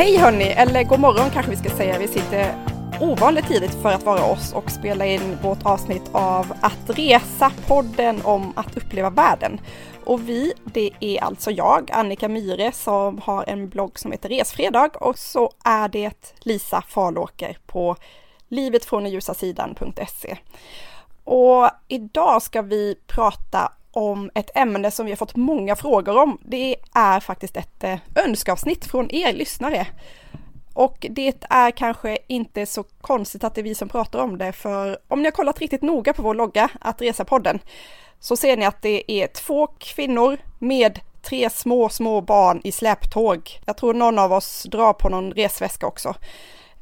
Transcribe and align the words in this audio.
hej 0.00 0.16
hörni, 0.16 0.44
eller 0.44 0.84
god 0.84 1.00
morgon 1.00 1.30
kanske 1.30 1.50
vi 1.50 1.56
ska 1.56 1.70
säga. 1.70 1.98
Vi 1.98 2.08
sitter 2.08 2.54
ovanligt 3.00 3.48
tidigt 3.48 3.74
för 3.82 3.92
att 3.92 4.02
vara 4.02 4.24
oss 4.24 4.52
och 4.52 4.70
spela 4.70 5.06
in 5.06 5.38
vårt 5.42 5.66
avsnitt 5.66 6.02
av 6.12 6.52
Att 6.60 6.98
resa, 6.98 7.52
podden 7.66 8.20
om 8.24 8.52
att 8.56 8.76
uppleva 8.76 9.10
världen. 9.10 9.60
Och 10.04 10.28
vi, 10.28 10.52
det 10.64 10.90
är 11.00 11.24
alltså 11.24 11.50
jag, 11.50 11.90
Annika 11.92 12.28
Myre, 12.28 12.72
som 12.72 13.18
har 13.18 13.44
en 13.48 13.68
blogg 13.68 13.98
som 13.98 14.12
heter 14.12 14.28
Resfredag 14.28 15.02
och 15.02 15.18
så 15.18 15.50
är 15.64 15.88
det 15.88 16.34
Lisa 16.40 16.82
Farlåker 16.88 17.58
på 17.66 17.96
livetfråndenljusasidan.se. 18.48 20.38
Och 21.24 21.68
idag 21.88 22.42
ska 22.42 22.62
vi 22.62 22.96
prata 23.06 23.72
om 23.92 24.30
ett 24.34 24.50
ämne 24.54 24.90
som 24.90 25.06
vi 25.06 25.12
har 25.12 25.16
fått 25.16 25.36
många 25.36 25.76
frågor 25.76 26.22
om. 26.22 26.38
Det 26.44 26.76
är 26.94 27.20
faktiskt 27.20 27.56
ett 27.56 27.84
eh, 27.84 27.90
önskavsnitt 27.90 28.28
önskeavsnitt 28.28 28.84
från 28.84 29.14
er 29.14 29.32
lyssnare. 29.32 29.86
Och 30.74 31.06
det 31.10 31.44
är 31.50 31.70
kanske 31.70 32.18
inte 32.26 32.66
så 32.66 32.82
konstigt 32.82 33.44
att 33.44 33.54
det 33.54 33.60
är 33.60 33.62
vi 33.62 33.74
som 33.74 33.88
pratar 33.88 34.18
om 34.18 34.38
det, 34.38 34.52
för 34.52 34.98
om 35.08 35.18
ni 35.22 35.24
har 35.24 35.32
kollat 35.32 35.60
riktigt 35.60 35.82
noga 35.82 36.12
på 36.12 36.22
vår 36.22 36.34
logga, 36.34 36.68
att 36.80 37.00
resa-podden, 37.00 37.58
så 38.20 38.36
ser 38.36 38.56
ni 38.56 38.66
att 38.66 38.82
det 38.82 39.12
är 39.12 39.26
två 39.26 39.66
kvinnor 39.66 40.38
med 40.58 41.00
tre 41.22 41.50
små, 41.50 41.88
små 41.88 42.20
barn 42.20 42.60
i 42.64 42.72
släptåg. 42.72 43.60
Jag 43.66 43.76
tror 43.76 43.94
någon 43.94 44.18
av 44.18 44.32
oss 44.32 44.62
drar 44.62 44.92
på 44.92 45.08
någon 45.08 45.32
resväska 45.32 45.86
också. 45.86 46.14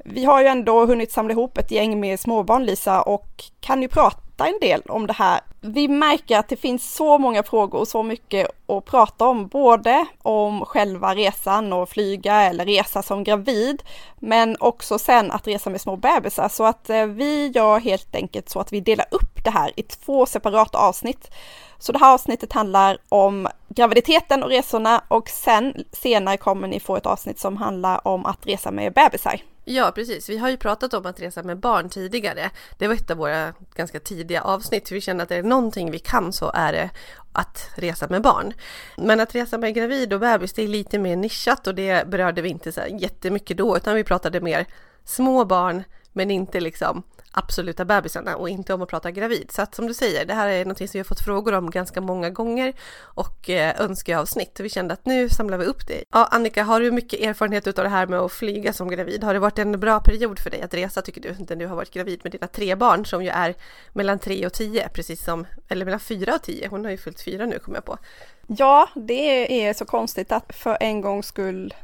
Vi 0.05 0.25
har 0.25 0.41
ju 0.41 0.47
ändå 0.47 0.87
hunnit 0.87 1.13
samla 1.13 1.33
ihop 1.33 1.59
ett 1.59 1.71
gäng 1.71 2.01
med 2.01 2.21
småbarn 2.21 2.65
Lisa 2.65 3.03
och 3.03 3.45
kan 3.61 3.83
ju 3.83 3.89
prata 3.89 4.47
en 4.47 4.59
del 4.61 4.81
om 4.81 5.07
det 5.07 5.13
här. 5.13 5.41
Vi 5.61 5.89
märker 5.89 6.39
att 6.39 6.49
det 6.49 6.57
finns 6.57 6.95
så 6.95 7.19
många 7.19 7.43
frågor 7.43 7.79
och 7.79 7.89
så 7.89 8.03
mycket 8.03 8.49
att 8.67 8.85
prata 8.85 9.27
om, 9.27 9.49
både 9.49 10.07
om 10.23 10.65
själva 10.65 11.15
resan 11.15 11.73
och 11.73 11.89
flyga 11.89 12.43
eller 12.43 12.65
resa 12.65 13.03
som 13.03 13.25
gravid, 13.25 13.83
men 14.19 14.57
också 14.61 14.99
sen 14.99 15.31
att 15.31 15.47
resa 15.47 15.71
med 15.71 15.81
små 15.81 15.97
bebisar. 15.97 16.49
Så 16.49 16.65
att 16.65 16.91
eh, 16.91 17.07
vi 17.07 17.47
gör 17.47 17.79
helt 17.79 18.15
enkelt 18.15 18.49
så 18.49 18.61
att 18.61 18.73
vi 18.73 18.81
delar 18.81 19.07
upp 19.11 19.45
det 19.45 19.51
här 19.51 19.73
i 19.77 19.83
två 19.83 20.27
separata 20.27 20.79
avsnitt. 20.79 21.31
Så 21.79 21.93
det 21.93 21.99
här 21.99 22.15
avsnittet 22.15 22.53
handlar 22.53 22.99
om 23.09 23.49
graviditeten 23.69 24.43
och 24.43 24.51
resorna 24.51 25.03
och 25.09 25.29
sen 25.29 25.85
senare 25.93 26.37
kommer 26.37 26.69
ni 26.69 26.81
få 26.81 26.97
ett 26.97 27.07
avsnitt 27.07 27.39
som 27.39 27.57
handlar 27.57 28.09
om 28.09 28.27
att 28.27 28.47
resa 28.47 28.71
med 28.71 28.93
bebisar. 28.93 29.41
Ja, 29.71 29.93
precis. 29.95 30.29
Vi 30.29 30.39
har 30.39 30.51
ju 30.51 30.57
pratat 30.57 30.95
om 30.95 31.07
att 31.07 31.21
resa 31.21 31.43
med 31.43 31.59
barn 31.59 31.89
tidigare. 31.89 32.51
Det 32.79 32.89
var 32.89 32.95
ett 32.95 33.11
av 33.11 33.17
våra 33.17 33.55
ganska 33.75 34.01
tidiga 34.01 34.43
avsnitt. 34.43 34.93
Vi 34.93 35.01
känner 35.01 35.23
att 35.23 35.29
det 35.29 35.37
är 35.37 35.43
någonting 35.43 35.91
vi 35.91 35.99
kan 35.99 36.33
så 36.33 36.51
är 36.55 36.73
det 36.73 36.91
att 37.33 37.71
resa 37.75 38.07
med 38.09 38.23
barn. 38.23 38.53
Men 38.97 39.21
att 39.21 39.35
resa 39.35 39.59
med 39.59 39.75
gravid 39.75 40.13
och 40.13 40.21
bebis, 40.21 40.53
det 40.53 40.63
är 40.63 40.69
lite 40.69 40.99
mer 40.99 41.17
nischat 41.17 41.67
och 41.67 41.75
det 41.75 42.09
berörde 42.09 42.43
vi 42.43 42.49
inte 42.49 42.73
så 42.73 42.81
jättemycket 42.91 43.57
då, 43.57 43.77
utan 43.77 43.95
vi 43.95 44.05
pratade 44.05 44.41
mer 44.41 44.67
små 45.05 45.45
barn, 45.45 45.85
men 46.13 46.31
inte 46.31 46.61
liksom 46.61 47.03
absoluta 47.39 47.85
bebisarna 47.85 48.37
och 48.37 48.49
inte 48.49 48.75
om 48.75 48.83
att 48.83 48.89
prata 48.89 49.11
gravid. 49.11 49.51
Så 49.51 49.63
att 49.63 49.75
som 49.75 49.87
du 49.87 49.95
säger, 49.95 50.25
det 50.25 50.35
här 50.35 50.49
är 50.49 50.65
något 50.65 50.79
som 50.79 50.87
vi 50.93 50.99
har 50.99 51.05
fått 51.05 51.21
frågor 51.21 51.55
om 51.55 51.71
ganska 51.71 52.01
många 52.01 52.31
gånger 52.31 52.73
och 53.01 53.51
eh, 53.51 53.81
önskeavsnitt. 53.81 54.61
Vi 54.61 54.69
kände 54.69 54.95
att 54.95 55.07
nu 55.07 55.29
samlar 55.29 55.59
vi 55.59 55.65
upp 55.65 55.87
det. 55.87 56.05
Ja, 56.13 56.29
Annika, 56.31 56.63
har 56.63 56.81
du 56.81 56.91
mycket 56.91 57.21
erfarenhet 57.21 57.79
av 57.79 57.85
det 57.85 57.91
här 57.91 58.07
med 58.07 58.21
att 58.21 58.33
flyga 58.33 58.73
som 58.73 58.89
gravid? 58.89 59.25
Har 59.25 59.35
det 59.35 59.41
varit 59.41 59.59
en 59.59 59.81
bra 59.81 60.01
period 60.01 60.39
för 60.39 60.51
dig 60.51 60.63
att 60.63 60.75
resa 60.75 61.03
tycker 61.03 61.21
du, 61.21 61.37
när 61.49 61.57
du 61.57 61.67
har 61.67 61.77
varit 61.77 61.91
gravid 61.91 62.21
med 62.23 62.33
dina 62.33 62.47
tre 62.47 62.75
barn 62.75 63.07
som 63.07 63.25
ju 63.25 63.31
är 63.31 63.55
mellan 63.93 64.19
tre 64.19 64.47
och 64.47 64.53
tio, 64.53 64.89
precis 64.89 65.25
som, 65.25 65.47
eller 65.69 65.85
mellan 65.85 66.01
fyra 66.01 66.35
och 66.35 66.43
tio. 66.43 66.69
Hon 66.69 66.85
har 66.85 66.91
ju 66.91 66.99
fyllt 66.99 67.21
fyra 67.21 67.47
nu 67.47 67.59
kommer 67.59 67.77
jag 67.77 67.85
på. 67.85 67.99
Ja, 68.47 68.89
det 68.95 69.67
är 69.67 69.75
så 69.75 69.85
konstigt 69.85 70.33
att 70.33 70.55
för 70.55 70.77
en 70.81 71.01
gångs 71.01 71.27
skull 71.27 71.75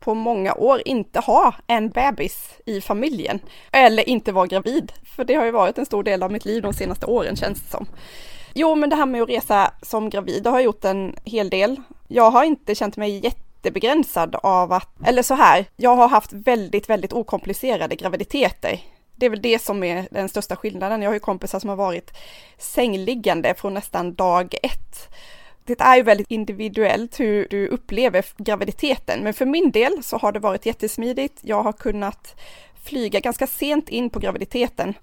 på 0.00 0.14
många 0.14 0.54
år 0.54 0.82
inte 0.84 1.20
ha 1.20 1.54
en 1.66 1.88
bebis 1.88 2.50
i 2.66 2.80
familjen 2.80 3.40
eller 3.72 4.08
inte 4.08 4.32
vara 4.32 4.46
gravid. 4.46 4.92
För 5.16 5.24
det 5.24 5.34
har 5.34 5.44
ju 5.44 5.50
varit 5.50 5.78
en 5.78 5.86
stor 5.86 6.02
del 6.02 6.22
av 6.22 6.32
mitt 6.32 6.44
liv 6.44 6.62
de 6.62 6.74
senaste 6.74 7.06
åren 7.06 7.36
känns 7.36 7.60
det 7.60 7.70
som. 7.70 7.86
Jo, 8.54 8.74
men 8.74 8.90
det 8.90 8.96
här 8.96 9.06
med 9.06 9.22
att 9.22 9.28
resa 9.28 9.72
som 9.82 10.10
gravid, 10.10 10.42
det 10.42 10.50
har 10.50 10.56
jag 10.56 10.64
gjort 10.64 10.84
en 10.84 11.16
hel 11.24 11.50
del. 11.50 11.76
Jag 12.08 12.30
har 12.30 12.44
inte 12.44 12.74
känt 12.74 12.96
mig 12.96 13.24
jättebegränsad 13.24 14.36
av 14.42 14.72
att, 14.72 14.88
eller 15.06 15.22
så 15.22 15.34
här, 15.34 15.64
jag 15.76 15.96
har 15.96 16.08
haft 16.08 16.32
väldigt, 16.32 16.90
väldigt 16.90 17.12
okomplicerade 17.12 17.96
graviditeter. 17.96 18.80
Det 19.16 19.26
är 19.26 19.30
väl 19.30 19.42
det 19.42 19.62
som 19.62 19.84
är 19.84 20.08
den 20.10 20.28
största 20.28 20.56
skillnaden. 20.56 21.02
Jag 21.02 21.08
har 21.08 21.14
ju 21.14 21.20
kompisar 21.20 21.60
som 21.60 21.68
har 21.68 21.76
varit 21.76 22.10
sängliggande 22.58 23.54
från 23.54 23.74
nästan 23.74 24.14
dag 24.14 24.54
ett 24.62 25.08
det 25.68 25.80
är 25.80 25.96
ju 25.96 26.02
väldigt 26.02 26.30
individuellt 26.30 27.20
hur 27.20 27.46
du 27.50 27.68
upplever 27.68 28.24
graviditeten, 28.36 29.22
men 29.22 29.34
för 29.34 29.46
min 29.46 29.70
del 29.70 30.02
så 30.02 30.16
har 30.16 30.32
det 30.32 30.38
varit 30.38 30.66
jättesmidigt. 30.66 31.38
Jag 31.42 31.62
har 31.62 31.72
kunnat 31.72 32.40
flyga 32.84 33.20
ganska 33.20 33.46
sent 33.46 33.88
in 33.88 34.10
på 34.10 34.18
graviditeten, 34.18 34.94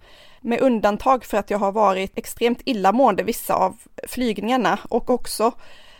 med 0.42 0.62
undantag 0.62 1.26
för 1.26 1.38
att 1.38 1.50
jag 1.50 1.58
har 1.58 1.72
varit 1.72 2.18
extremt 2.18 2.62
illamående 2.66 3.24
vissa 3.24 3.56
av 3.56 3.78
flygningarna 4.08 4.80
och 4.90 5.10
också 5.10 5.52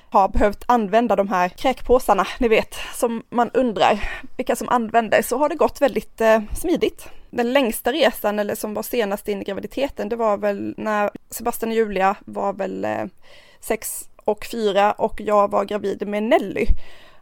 har 0.10 0.30
behövt 0.30 0.64
använda 0.68 1.16
de 1.16 1.28
här 1.30 1.50
kräkpåsarna, 1.50 2.28
ni 2.40 2.48
vet, 2.48 2.76
som 2.94 3.24
man 3.30 3.50
undrar 3.54 4.10
vilka 4.38 4.56
som 4.56 4.70
använder, 4.70 5.22
så 5.22 5.38
har 5.38 5.50
det 5.50 5.56
gått 5.56 5.82
väldigt 5.82 6.22
eh, 6.22 6.42
smidigt. 6.54 7.08
Den 7.30 7.54
längsta 7.54 7.92
resan, 7.92 8.40
eller 8.40 8.56
som 8.56 8.74
var 8.74 8.84
senast 8.84 9.28
in 9.28 9.42
i 9.42 9.44
graviditeten, 9.44 10.10
det 10.10 10.16
var 10.16 10.38
väl 10.38 10.74
när 10.78 11.10
Sebastian 11.30 11.72
och 11.72 11.76
Julia 11.76 12.16
var 12.26 12.54
väl 12.54 12.86
eh, 12.86 13.06
sex 13.60 14.10
och 14.26 14.46
fyra 14.46 14.92
och 14.92 15.22
jag 15.22 15.52
var 15.52 15.66
gravid 15.66 16.08
med 16.08 16.24
Nelly. 16.24 16.68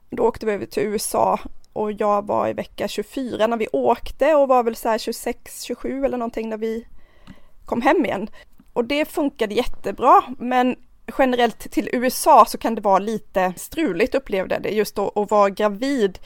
Då 0.09 0.24
åkte 0.24 0.46
vi 0.46 0.52
över 0.52 0.66
till 0.66 0.84
USA 0.84 1.40
och 1.74 1.91
jag 1.91 2.28
var 2.28 2.47
i 2.47 2.53
vecka 2.53 2.88
24 2.88 3.47
när 3.47 3.58
vi 3.58 3.68
åkte 3.72 4.36
och 4.36 4.47
var 4.47 4.64
väl 4.64 4.75
så 4.75 4.90
här 4.90 4.97
26, 4.97 5.64
27 5.64 6.06
eller 6.06 6.18
någonting 6.18 6.50
när 6.50 6.58
vi 6.58 6.88
kom 7.66 7.81
hem 7.81 8.06
igen. 8.06 8.30
Och 8.74 8.86
det 8.86 9.06
funkade 9.06 9.53
jättebra, 9.56 10.24
men 10.40 10.75
generellt 11.18 11.72
till 11.72 11.90
USA 11.94 12.46
så 12.46 12.58
kan 12.58 12.75
det 12.75 12.81
vara 12.81 13.00
lite 13.00 13.53
struligt 13.58 14.16
upplevde 14.16 14.56
jag 14.56 14.64
det 14.64 14.70
just 14.70 14.96
då 14.96 15.12
att 15.16 15.31
vara 15.31 15.50
gravid 15.50 16.20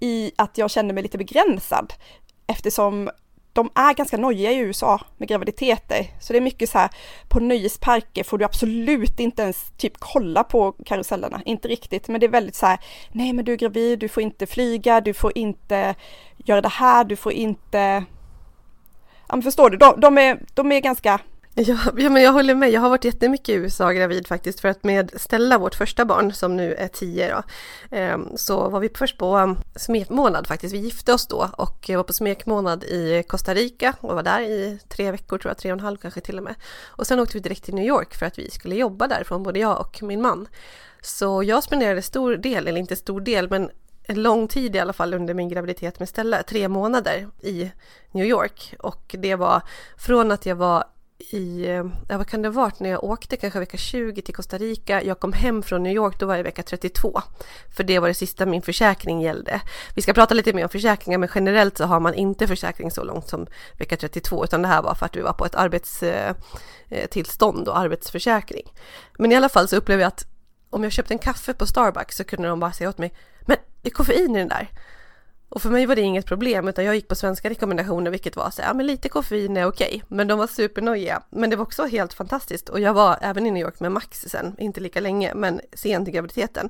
i 0.00 0.32
att 0.36 0.58
jag 0.58 0.70
kände 0.70 0.94
mig 0.94 1.02
lite 1.02 1.18
begränsad 1.18 1.92
eftersom 2.46 3.10
de 3.52 3.70
är 3.74 3.94
ganska 3.94 4.16
nojiga 4.16 4.52
i 4.52 4.58
USA 4.58 5.00
med 5.16 5.28
graviditeter. 5.28 6.06
Så 6.20 6.32
det 6.32 6.38
är 6.38 6.40
mycket 6.40 6.70
så 6.70 6.78
här, 6.78 6.90
på 7.28 7.40
nöjesparker 7.40 8.24
får 8.24 8.38
du 8.38 8.44
absolut 8.44 9.20
inte 9.20 9.42
ens 9.42 9.70
typ 9.76 9.92
kolla 9.98 10.44
på 10.44 10.72
karusellerna, 10.72 11.42
inte 11.44 11.68
riktigt, 11.68 12.08
men 12.08 12.20
det 12.20 12.26
är 12.26 12.30
väldigt 12.30 12.54
så 12.54 12.66
här, 12.66 12.78
nej 13.12 13.32
men 13.32 13.44
du 13.44 13.52
är 13.52 13.56
gravid, 13.56 13.98
du 13.98 14.08
får 14.08 14.22
inte 14.22 14.46
flyga, 14.46 15.00
du 15.00 15.14
får 15.14 15.38
inte 15.38 15.94
göra 16.36 16.60
det 16.60 16.68
här, 16.68 17.04
du 17.04 17.16
får 17.16 17.32
inte... 17.32 18.04
Ja 19.28 19.36
men 19.36 19.42
förstår 19.42 19.70
du, 19.70 19.76
de, 19.76 20.00
de 20.00 20.18
är, 20.18 20.40
de 20.54 20.72
är 20.72 20.80
ganska 20.80 21.20
Ja, 21.66 21.78
ja, 21.96 22.10
men 22.10 22.22
jag 22.22 22.32
håller 22.32 22.54
med. 22.54 22.70
Jag 22.70 22.80
har 22.80 22.88
varit 22.88 23.04
jättemycket 23.04 23.48
i 23.48 23.52
USA 23.52 23.92
gravid 23.92 24.26
faktiskt 24.26 24.60
för 24.60 24.68
att 24.68 24.84
med 24.84 25.12
Stella, 25.16 25.58
vårt 25.58 25.74
första 25.74 26.04
barn 26.04 26.32
som 26.32 26.56
nu 26.56 26.74
är 26.74 26.88
tio 26.88 27.34
då, 27.34 27.42
ehm, 27.96 28.36
så 28.36 28.68
var 28.68 28.80
vi 28.80 28.88
först 28.94 29.18
på 29.18 29.36
ehm, 29.36 29.56
smekmånad 29.76 30.46
faktiskt. 30.46 30.74
Vi 30.74 30.78
gifte 30.78 31.12
oss 31.12 31.26
då 31.26 31.50
och 31.56 31.90
var 31.94 32.02
på 32.02 32.12
smekmånad 32.12 32.84
i 32.84 33.22
Costa 33.28 33.54
Rica 33.54 33.94
och 34.00 34.14
var 34.14 34.22
där 34.22 34.40
i 34.40 34.78
tre 34.88 35.10
veckor 35.10 35.38
tror 35.38 35.50
jag, 35.50 35.58
tre 35.58 35.72
och 35.72 35.78
en 35.78 35.84
halv 35.84 35.96
kanske 35.96 36.20
till 36.20 36.38
och 36.38 36.44
med. 36.44 36.54
Och 36.86 37.06
sen 37.06 37.20
åkte 37.20 37.36
vi 37.36 37.40
direkt 37.40 37.64
till 37.64 37.74
New 37.74 37.86
York 37.86 38.14
för 38.14 38.26
att 38.26 38.38
vi 38.38 38.50
skulle 38.50 38.74
jobba 38.74 39.06
därifrån, 39.06 39.42
både 39.42 39.58
jag 39.58 39.80
och 39.80 40.02
min 40.02 40.22
man. 40.22 40.48
Så 41.02 41.42
jag 41.42 41.62
spenderade 41.62 42.02
stor 42.02 42.36
del, 42.36 42.68
eller 42.68 42.80
inte 42.80 42.96
stor 42.96 43.20
del, 43.20 43.50
men 43.50 43.70
en 44.02 44.22
lång 44.22 44.48
tid 44.48 44.76
i 44.76 44.78
alla 44.78 44.92
fall 44.92 45.14
under 45.14 45.34
min 45.34 45.48
graviditet 45.48 45.98
med 45.98 46.08
Stella, 46.08 46.42
tre 46.42 46.68
månader 46.68 47.28
i 47.40 47.70
New 48.10 48.26
York. 48.26 48.74
Och 48.78 49.16
det 49.18 49.34
var 49.34 49.62
från 49.96 50.32
att 50.32 50.46
jag 50.46 50.56
var 50.56 50.84
i, 51.20 51.66
eh, 51.66 51.84
ja, 52.08 52.18
vad 52.18 52.26
kan 52.26 52.42
det 52.42 52.48
ha 52.48 52.52
varit, 52.52 52.80
när 52.80 52.90
jag 52.90 53.04
åkte 53.04 53.36
kanske 53.36 53.58
vecka 53.58 53.76
20 53.76 54.22
till 54.22 54.34
Costa 54.34 54.58
Rica. 54.58 55.02
Jag 55.02 55.20
kom 55.20 55.32
hem 55.32 55.62
från 55.62 55.82
New 55.82 55.92
York, 55.92 56.18
då 56.18 56.26
var 56.26 56.36
jag 56.36 56.44
vecka 56.44 56.62
32. 56.62 57.22
För 57.76 57.84
det 57.84 57.98
var 57.98 58.08
det 58.08 58.14
sista 58.14 58.46
min 58.46 58.62
försäkring 58.62 59.20
gällde. 59.20 59.60
Vi 59.94 60.02
ska 60.02 60.12
prata 60.12 60.34
lite 60.34 60.52
mer 60.52 60.62
om 60.62 60.68
försäkringar, 60.68 61.18
men 61.18 61.28
generellt 61.34 61.78
så 61.78 61.84
har 61.84 62.00
man 62.00 62.14
inte 62.14 62.46
försäkring 62.46 62.90
så 62.90 63.04
långt 63.04 63.28
som 63.28 63.46
vecka 63.78 63.96
32, 63.96 64.44
utan 64.44 64.62
det 64.62 64.68
här 64.68 64.82
var 64.82 64.94
för 64.94 65.06
att 65.06 65.16
vi 65.16 65.20
var 65.20 65.32
på 65.32 65.46
ett 65.46 65.54
arbetstillstånd 65.54 67.58
eh, 67.58 67.64
eh, 67.64 67.70
och 67.72 67.78
arbetsförsäkring. 67.78 68.72
Men 69.18 69.32
i 69.32 69.36
alla 69.36 69.48
fall 69.48 69.68
så 69.68 69.76
upplevde 69.76 70.02
jag 70.02 70.08
att 70.08 70.26
om 70.70 70.82
jag 70.82 70.92
köpte 70.92 71.14
en 71.14 71.18
kaffe 71.18 71.54
på 71.54 71.66
Starbucks 71.66 72.16
så 72.16 72.24
kunde 72.24 72.48
de 72.48 72.60
bara 72.60 72.72
säga 72.72 72.88
åt 72.88 72.98
mig, 72.98 73.14
men 73.40 73.56
det 73.82 73.88
är 73.88 73.92
koffein 73.92 74.36
i 74.36 74.38
den 74.38 74.48
där. 74.48 74.68
Och 75.50 75.62
för 75.62 75.70
mig 75.70 75.86
var 75.86 75.96
det 75.96 76.02
inget 76.02 76.26
problem 76.26 76.68
utan 76.68 76.84
jag 76.84 76.94
gick 76.94 77.08
på 77.08 77.14
svenska 77.14 77.50
rekommendationer 77.50 78.10
vilket 78.10 78.36
var 78.36 78.50
så 78.50 78.62
ja 78.62 78.74
men 78.74 78.86
lite 78.86 79.08
koffein 79.08 79.56
är 79.56 79.66
okej. 79.66 80.02
Men 80.08 80.28
de 80.28 80.38
var 80.38 80.46
supernojiga. 80.46 81.22
Men 81.30 81.50
det 81.50 81.56
var 81.56 81.62
också 81.62 81.86
helt 81.86 82.14
fantastiskt 82.14 82.68
och 82.68 82.80
jag 82.80 82.94
var 82.94 83.18
även 83.20 83.46
i 83.46 83.50
New 83.50 83.62
York 83.62 83.80
med 83.80 83.92
Max 83.92 84.20
sen, 84.20 84.56
inte 84.58 84.80
lika 84.80 85.00
länge 85.00 85.34
men 85.34 85.60
sent 85.72 86.08
i 86.08 86.10
graviditeten. 86.10 86.68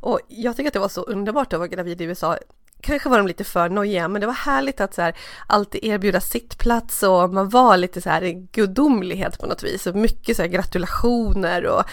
Och 0.00 0.20
jag 0.28 0.56
tycker 0.56 0.68
att 0.68 0.74
det 0.74 0.80
var 0.80 0.88
så 0.88 1.02
underbart 1.02 1.52
att 1.52 1.58
vara 1.58 1.68
gravid 1.68 2.00
i 2.00 2.04
USA. 2.04 2.38
Kanske 2.80 3.08
var 3.08 3.18
de 3.18 3.26
lite 3.26 3.44
för 3.44 3.68
nojiga 3.68 4.08
men 4.08 4.20
det 4.20 4.26
var 4.26 4.34
härligt 4.34 4.80
att 4.80 4.94
så 4.94 5.02
här, 5.02 5.16
alltid 5.46 5.84
erbjuda 5.84 6.20
sittplats 6.20 7.02
och 7.02 7.34
man 7.34 7.48
var 7.48 7.76
lite 7.76 8.00
så 8.00 8.10
här 8.10 8.46
gudomlighet 8.52 9.38
på 9.38 9.46
något 9.46 9.62
vis 9.62 9.86
och 9.86 9.94
mycket 9.94 10.36
så 10.36 10.42
här 10.42 10.48
gratulationer 10.48 11.66
och 11.66 11.84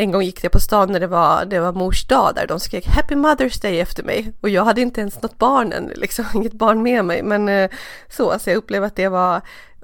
en 0.00 0.12
gång 0.12 0.22
gick 0.22 0.44
jag 0.44 0.52
på 0.52 0.60
stan 0.60 0.92
när 0.92 1.00
det 1.00 1.06
var, 1.06 1.44
det 1.44 1.60
var 1.60 1.72
mors 1.72 2.06
dag 2.06 2.34
där 2.34 2.46
de 2.46 2.60
skrek 2.60 2.86
Happy 2.86 3.14
Mother's 3.14 3.62
Day 3.62 3.80
efter 3.80 4.02
mig 4.02 4.32
och 4.40 4.48
jag 4.48 4.64
hade 4.64 4.80
inte 4.80 5.00
ens 5.00 5.22
något 5.22 5.38
barn 5.38 5.72
än, 5.72 5.86
liksom 5.96 6.24
inget 6.34 6.52
barn 6.52 6.82
med 6.82 7.04
mig. 7.04 7.22
Men 7.22 7.48
eh, 7.48 7.70
så, 8.08 8.38
så 8.38 8.50
jag 8.50 8.56
upplevde 8.56 8.86
att 8.86 8.96
det 8.96 9.08
var 9.08 9.40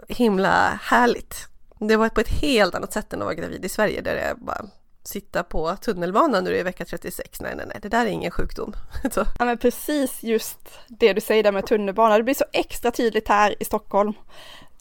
himla 0.08 0.78
härligt. 0.82 1.48
Det 1.78 1.96
var 1.96 2.08
på 2.08 2.20
ett 2.20 2.28
helt 2.28 2.74
annat 2.74 2.92
sätt 2.92 3.12
än 3.12 3.22
att 3.22 3.24
vara 3.24 3.34
gravid 3.34 3.64
i 3.64 3.68
Sverige 3.68 4.00
där 4.00 4.14
det 4.14 4.34
bara 4.36 4.64
sitta 5.02 5.42
på 5.42 5.76
tunnelbanan 5.76 6.44
när 6.44 6.50
du 6.50 6.56
är 6.56 6.60
i 6.60 6.62
vecka 6.62 6.84
36. 6.84 7.40
Nej, 7.40 7.54
nej, 7.56 7.66
nej, 7.66 7.78
det 7.82 7.88
där 7.88 8.06
är 8.06 8.10
ingen 8.10 8.30
sjukdom. 8.30 8.72
Så. 9.12 9.26
Ja, 9.38 9.44
men 9.44 9.58
precis 9.58 10.22
just 10.22 10.58
det 10.88 11.12
du 11.12 11.20
säger 11.20 11.42
där 11.42 11.52
med 11.52 11.66
tunnelbanan. 11.66 12.18
Det 12.18 12.24
blir 12.24 12.34
så 12.34 12.44
extra 12.52 12.90
tydligt 12.90 13.28
här 13.28 13.54
i 13.60 13.64
Stockholm. 13.64 14.12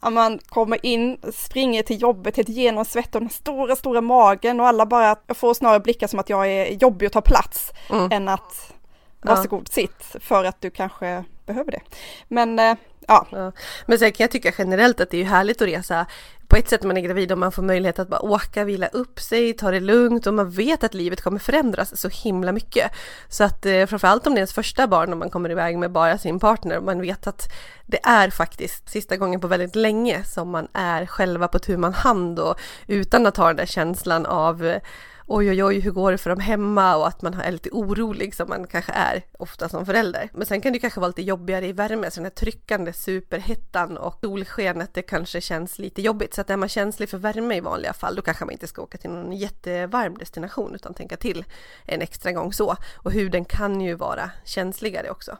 Ja, 0.03 0.09
man 0.09 0.39
kommer 0.49 0.85
in, 0.85 1.17
springer 1.33 1.83
till 1.83 2.01
jobbet 2.01 2.37
helt 2.37 2.49
genomsvett 2.49 3.15
och 3.15 3.21
den 3.21 3.29
stora, 3.29 3.75
stora 3.75 4.01
magen 4.01 4.59
och 4.59 4.67
alla 4.67 4.85
bara, 4.85 5.17
jag 5.27 5.37
får 5.37 5.53
snarare 5.53 5.79
blickar 5.79 6.07
som 6.07 6.19
att 6.19 6.29
jag 6.29 6.47
är 6.47 6.65
jobbig 6.65 7.05
att 7.05 7.13
ta 7.13 7.21
plats 7.21 7.73
mm. 7.89 8.11
än 8.11 8.27
att 8.27 8.73
varsågod, 9.21 9.67
ja. 9.69 9.73
sitt 9.73 10.15
för 10.19 10.43
att 10.43 10.61
du 10.61 10.69
kanske 10.69 11.23
behöver 11.45 11.71
det. 11.71 11.81
Men 12.27 12.59
äh, 12.59 12.75
ja. 13.07 13.27
ja. 13.31 13.51
Men 13.85 13.99
sen 13.99 14.11
kan 14.11 14.23
jag 14.23 14.31
tycka 14.31 14.53
generellt 14.57 14.99
att 14.99 15.09
det 15.09 15.21
är 15.21 15.25
härligt 15.25 15.61
att 15.61 15.67
resa 15.67 16.05
på 16.47 16.55
ett 16.55 16.69
sätt 16.69 16.81
när 16.81 16.87
man 16.87 16.97
är 16.97 17.01
gravid 17.01 17.31
och 17.31 17.37
man 17.37 17.51
får 17.51 17.63
möjlighet 17.63 17.99
att 17.99 18.07
bara 18.07 18.21
åka, 18.21 18.63
vila 18.63 18.87
upp 18.87 19.19
sig, 19.19 19.53
ta 19.53 19.71
det 19.71 19.79
lugnt 19.79 20.27
och 20.27 20.33
man 20.33 20.49
vet 20.49 20.83
att 20.83 20.93
livet 20.93 21.21
kommer 21.21 21.39
förändras 21.39 22.01
så 22.01 22.09
himla 22.09 22.51
mycket. 22.51 22.91
Så 23.29 23.43
att 23.43 23.65
eh, 23.65 23.85
framförallt 23.85 24.27
om 24.27 24.33
det 24.33 24.37
är 24.37 24.41
ens 24.41 24.53
första 24.53 24.87
barn 24.87 25.11
och 25.11 25.17
man 25.17 25.29
kommer 25.29 25.49
iväg 25.49 25.77
med 25.77 25.91
bara 25.91 26.17
sin 26.17 26.39
partner 26.39 26.77
och 26.77 26.83
man 26.83 27.01
vet 27.01 27.27
att 27.27 27.51
det 27.85 27.99
är 28.03 28.29
faktiskt 28.29 28.89
sista 28.89 29.17
gången 29.17 29.39
på 29.39 29.47
väldigt 29.47 29.75
länge 29.75 30.23
som 30.23 30.49
man 30.49 30.67
är 30.73 31.05
själva 31.05 31.47
på 31.47 31.59
tu 31.59 31.77
man 31.77 31.93
hand 31.93 32.39
och 32.39 32.59
utan 32.87 33.25
att 33.25 33.37
ha 33.37 33.47
den 33.47 33.55
där 33.55 33.65
känslan 33.65 34.25
av 34.25 34.65
eh, 34.65 34.81
oj 35.27 35.49
oj 35.49 35.63
oj 35.63 35.79
hur 35.79 35.91
går 35.91 36.11
det 36.11 36.17
för 36.17 36.29
dem 36.29 36.39
hemma 36.39 36.95
och 36.95 37.07
att 37.07 37.21
man 37.21 37.33
är 37.33 37.51
lite 37.51 37.69
orolig 37.69 38.35
som 38.35 38.49
man 38.49 38.67
kanske 38.67 38.91
är 38.91 39.23
ofta 39.39 39.69
som 39.69 39.85
förälder. 39.85 40.29
Men 40.33 40.45
sen 40.45 40.61
kan 40.61 40.73
det 40.73 40.79
kanske 40.79 40.99
vara 40.99 41.07
lite 41.07 41.21
jobbigare 41.21 41.67
i 41.67 41.71
värme, 41.71 42.11
så 42.11 42.19
den 42.19 42.25
här 42.25 42.29
tryckande 42.29 42.93
superhettan 42.93 43.97
och 43.97 44.19
solskenet 44.21 44.93
det 44.93 45.01
kanske 45.01 45.41
känns 45.41 45.79
lite 45.79 46.01
jobbigt. 46.01 46.33
Så 46.33 46.41
att 46.41 46.49
är 46.49 46.57
man 46.57 46.69
känslig 46.69 47.09
för 47.09 47.17
värme 47.17 47.55
i 47.55 47.59
vanliga 47.59 47.93
fall 47.93 48.15
då 48.15 48.21
kanske 48.21 48.45
man 48.45 48.51
inte 48.51 48.67
ska 48.67 48.81
åka 48.81 48.97
till 48.97 49.09
någon 49.09 49.33
jättevarm 49.33 50.17
destination 50.17 50.75
utan 50.75 50.93
tänka 50.93 51.17
till 51.17 51.45
en 51.85 52.01
extra 52.01 52.31
gång 52.31 52.53
så. 52.53 52.75
Och 52.95 53.11
huden 53.11 53.45
kan 53.45 53.81
ju 53.81 53.93
vara 53.93 54.31
känsligare 54.45 55.09
också. 55.09 55.37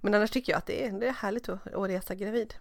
Men 0.00 0.14
annars 0.14 0.30
tycker 0.30 0.52
jag 0.52 0.58
att 0.58 0.66
det 0.66 0.86
är, 0.86 1.00
det 1.00 1.06
är 1.06 1.12
härligt 1.12 1.48
att, 1.48 1.74
att 1.74 1.88
resa 1.88 2.14
gravid. 2.14 2.54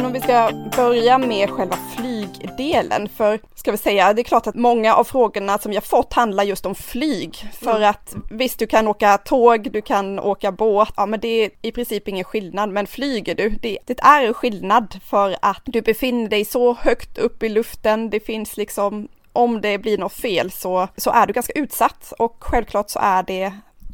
Men 0.00 0.06
om 0.06 0.12
vi 0.12 0.20
ska 0.20 0.50
börja 0.76 1.18
med 1.18 1.50
själva 1.50 1.76
flygdelen, 1.96 3.08
för 3.08 3.40
ska 3.54 3.70
vi 3.70 3.76
säga, 3.76 4.12
det 4.12 4.22
är 4.22 4.24
klart 4.24 4.46
att 4.46 4.54
många 4.54 4.94
av 4.94 5.04
frågorna 5.04 5.58
som 5.58 5.72
jag 5.72 5.84
fått 5.84 6.12
handlar 6.12 6.44
just 6.44 6.66
om 6.66 6.74
flyg. 6.74 7.36
För 7.52 7.76
mm. 7.76 7.90
att 7.90 8.14
visst, 8.30 8.58
du 8.58 8.66
kan 8.66 8.88
åka 8.88 9.18
tåg, 9.18 9.72
du 9.72 9.82
kan 9.82 10.18
åka 10.18 10.52
båt, 10.52 10.92
ja 10.96 11.06
men 11.06 11.20
det 11.20 11.28
är 11.28 11.50
i 11.62 11.72
princip 11.72 12.08
ingen 12.08 12.24
skillnad. 12.24 12.68
Men 12.70 12.86
flyger 12.86 13.34
du, 13.34 13.48
det, 13.48 13.78
det 13.86 14.00
är 14.00 14.24
en 14.24 14.34
skillnad 14.34 15.00
för 15.04 15.36
att 15.42 15.62
du 15.64 15.82
befinner 15.82 16.28
dig 16.28 16.44
så 16.44 16.74
högt 16.74 17.18
upp 17.18 17.42
i 17.42 17.48
luften, 17.48 18.10
det 18.10 18.20
finns 18.20 18.56
liksom 18.56 19.08
om 19.32 19.60
det 19.60 19.78
blir 19.78 19.98
något 19.98 20.12
fel 20.12 20.50
så, 20.50 20.88
så 20.96 21.10
är 21.10 21.26
du 21.26 21.32
ganska 21.32 21.52
utsatt 21.52 22.12
och 22.18 22.36
självklart 22.40 22.90
så 22.90 22.98
är 23.02 23.22
det 23.22 23.52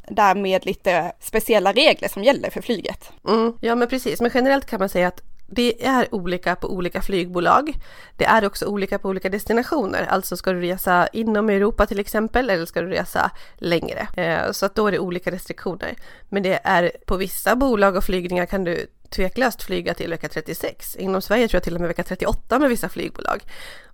därmed 0.08 0.66
lite 0.66 1.12
speciella 1.20 1.72
regler 1.72 2.08
som 2.08 2.24
gäller 2.24 2.50
för 2.50 2.62
flyget. 2.62 3.12
Mm, 3.28 3.52
ja 3.60 3.74
men 3.74 3.88
precis, 3.88 4.20
men 4.20 4.30
generellt 4.34 4.66
kan 4.66 4.78
man 4.78 4.88
säga 4.88 5.08
att 5.08 5.22
det 5.46 5.86
är 5.86 6.14
olika 6.14 6.56
på 6.56 6.72
olika 6.72 7.02
flygbolag. 7.02 7.74
Det 8.16 8.24
är 8.24 8.46
också 8.46 8.66
olika 8.66 8.98
på 8.98 9.08
olika 9.08 9.28
destinationer. 9.28 10.06
Alltså 10.06 10.36
ska 10.36 10.52
du 10.52 10.60
resa 10.60 11.06
inom 11.12 11.48
Europa 11.48 11.86
till 11.86 12.00
exempel 12.00 12.50
eller 12.50 12.66
ska 12.66 12.82
du 12.82 12.88
resa 12.88 13.30
längre? 13.56 14.08
Eh, 14.16 14.52
så 14.52 14.66
att 14.66 14.74
då 14.74 14.86
är 14.86 14.92
det 14.92 14.98
olika 14.98 15.30
restriktioner. 15.30 15.94
Men 16.28 16.42
det 16.42 16.60
är 16.64 16.92
på 17.06 17.16
vissa 17.16 17.56
bolag 17.56 17.96
och 17.96 18.04
flygningar 18.04 18.46
kan 18.46 18.64
du 18.64 18.86
tveklöst 19.10 19.62
flyga 19.62 19.94
till 19.94 20.10
vecka 20.10 20.28
36. 20.28 20.96
Inom 20.96 21.22
Sverige 21.22 21.48
tror 21.48 21.56
jag 21.56 21.62
till 21.62 21.74
och 21.74 21.80
med 21.80 21.88
vecka 21.88 22.04
38 22.04 22.58
med 22.58 22.68
vissa 22.68 22.88
flygbolag. 22.88 23.42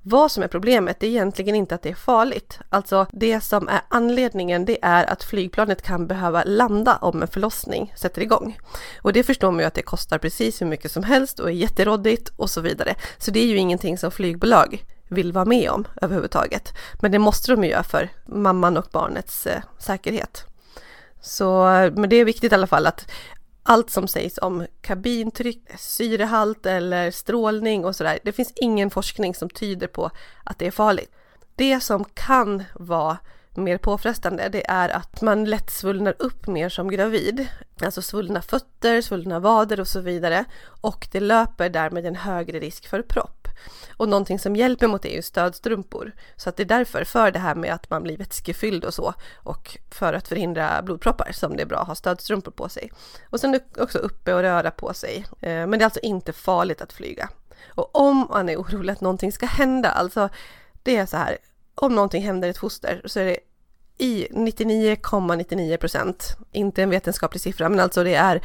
Vad 0.02 0.30
som 0.30 0.42
är 0.42 0.48
problemet 0.48 1.02
är 1.02 1.06
egentligen 1.06 1.54
inte 1.54 1.74
att 1.74 1.82
det 1.82 1.90
är 1.90 1.94
farligt. 1.94 2.58
Alltså 2.68 3.06
det 3.12 3.40
som 3.40 3.68
är 3.68 3.80
anledningen 3.88 4.64
det 4.64 4.78
är 4.82 5.04
att 5.04 5.24
flygplanet 5.24 5.82
kan 5.82 6.06
behöva 6.06 6.44
landa 6.44 6.96
om 6.96 7.22
en 7.22 7.28
förlossning 7.28 7.92
sätter 7.96 8.22
igång. 8.22 8.58
Och 9.02 9.12
det 9.12 9.22
förstår 9.22 9.50
man 9.50 9.60
ju 9.60 9.66
att 9.66 9.74
det 9.74 9.82
kostar 9.82 10.18
precis 10.18 10.60
hur 10.62 10.66
mycket 10.66 10.92
som 10.92 11.02
helst 11.02 11.40
och 11.40 11.48
är 11.48 11.54
jätteråddigt 11.54 12.28
och 12.36 12.50
så 12.50 12.60
vidare. 12.60 12.94
Så 13.18 13.30
det 13.30 13.40
är 13.40 13.46
ju 13.46 13.56
ingenting 13.56 13.98
som 13.98 14.10
flygbolag 14.10 14.84
vill 15.08 15.32
vara 15.32 15.44
med 15.44 15.70
om 15.70 15.84
överhuvudtaget. 16.02 16.72
Men 17.00 17.12
det 17.12 17.18
måste 17.18 17.52
de 17.52 17.64
ju 17.64 17.70
göra 17.70 17.82
för 17.82 18.08
mamman 18.26 18.76
och 18.76 18.88
barnets 18.92 19.46
eh, 19.46 19.62
säkerhet. 19.78 20.46
Så, 21.20 21.64
men 21.94 22.08
det 22.08 22.16
är 22.16 22.24
viktigt 22.24 22.52
i 22.52 22.54
alla 22.54 22.66
fall 22.66 22.86
att 22.86 23.10
allt 23.62 23.90
som 23.90 24.08
sägs 24.08 24.38
om 24.38 24.66
kabintryck, 24.80 25.62
syrehalt 25.78 26.66
eller 26.66 27.10
strålning 27.10 27.84
och 27.84 27.96
sådär. 27.96 28.18
Det 28.24 28.32
finns 28.32 28.52
ingen 28.56 28.90
forskning 28.90 29.34
som 29.34 29.50
tyder 29.50 29.86
på 29.86 30.10
att 30.44 30.58
det 30.58 30.66
är 30.66 30.70
farligt. 30.70 31.12
Det 31.54 31.80
som 31.80 32.04
kan 32.04 32.62
vara 32.74 33.18
mer 33.54 33.78
påfrestande 33.78 34.48
det 34.48 34.70
är 34.70 34.88
att 34.88 35.20
man 35.20 35.44
lätt 35.44 35.70
svullnar 35.70 36.14
upp 36.18 36.46
mer 36.46 36.68
som 36.68 36.90
gravid. 36.90 37.46
Alltså 37.80 38.02
svullna 38.02 38.42
fötter, 38.42 39.00
svullna 39.00 39.40
vader 39.40 39.80
och 39.80 39.88
så 39.88 40.00
vidare. 40.00 40.44
Och 40.64 41.08
det 41.12 41.20
löper 41.20 41.68
därmed 41.68 42.06
en 42.06 42.16
högre 42.16 42.60
risk 42.60 42.88
för 42.88 43.02
propp. 43.02 43.41
Och 43.96 44.08
någonting 44.08 44.38
som 44.38 44.56
hjälper 44.56 44.88
mot 44.88 45.02
det 45.02 45.12
är 45.12 45.16
ju 45.16 45.22
stödstrumpor. 45.22 46.12
Så 46.36 46.48
att 46.48 46.56
det 46.56 46.62
är 46.62 46.64
därför, 46.64 47.04
för 47.04 47.30
det 47.30 47.38
här 47.38 47.54
med 47.54 47.74
att 47.74 47.90
man 47.90 48.02
blir 48.02 48.16
vätskefylld 48.16 48.84
och 48.84 48.94
så, 48.94 49.14
och 49.34 49.78
för 49.90 50.12
att 50.12 50.28
förhindra 50.28 50.82
blodproppar 50.82 51.32
som 51.32 51.56
det 51.56 51.62
är 51.62 51.66
bra 51.66 51.78
att 51.78 51.86
ha 51.86 51.94
stödstrumpor 51.94 52.50
på 52.52 52.68
sig. 52.68 52.92
Och 53.30 53.40
sen 53.40 53.60
också 53.78 53.98
uppe 53.98 54.34
och 54.34 54.40
röra 54.40 54.70
på 54.70 54.94
sig. 54.94 55.26
Eh, 55.40 55.48
men 55.48 55.70
det 55.70 55.78
är 55.78 55.84
alltså 55.84 56.00
inte 56.00 56.32
farligt 56.32 56.82
att 56.82 56.92
flyga. 56.92 57.28
Och 57.68 57.96
om 57.96 58.26
man 58.30 58.48
är 58.48 58.56
orolig 58.56 58.92
att 58.92 59.00
någonting 59.00 59.32
ska 59.32 59.46
hända, 59.46 59.90
alltså 59.90 60.28
det 60.82 60.96
är 60.96 61.06
så 61.06 61.16
här, 61.16 61.38
om 61.74 61.94
någonting 61.94 62.22
händer 62.22 62.48
ett 62.48 62.58
foster 62.58 63.02
så 63.04 63.20
är 63.20 63.24
det 63.24 63.38
i 63.98 64.28
99,99 64.30 65.76
procent, 65.76 66.36
,99%, 66.42 66.46
inte 66.52 66.82
en 66.82 66.90
vetenskaplig 66.90 67.40
siffra, 67.40 67.68
men 67.68 67.80
alltså 67.80 68.04
det 68.04 68.14
är 68.14 68.42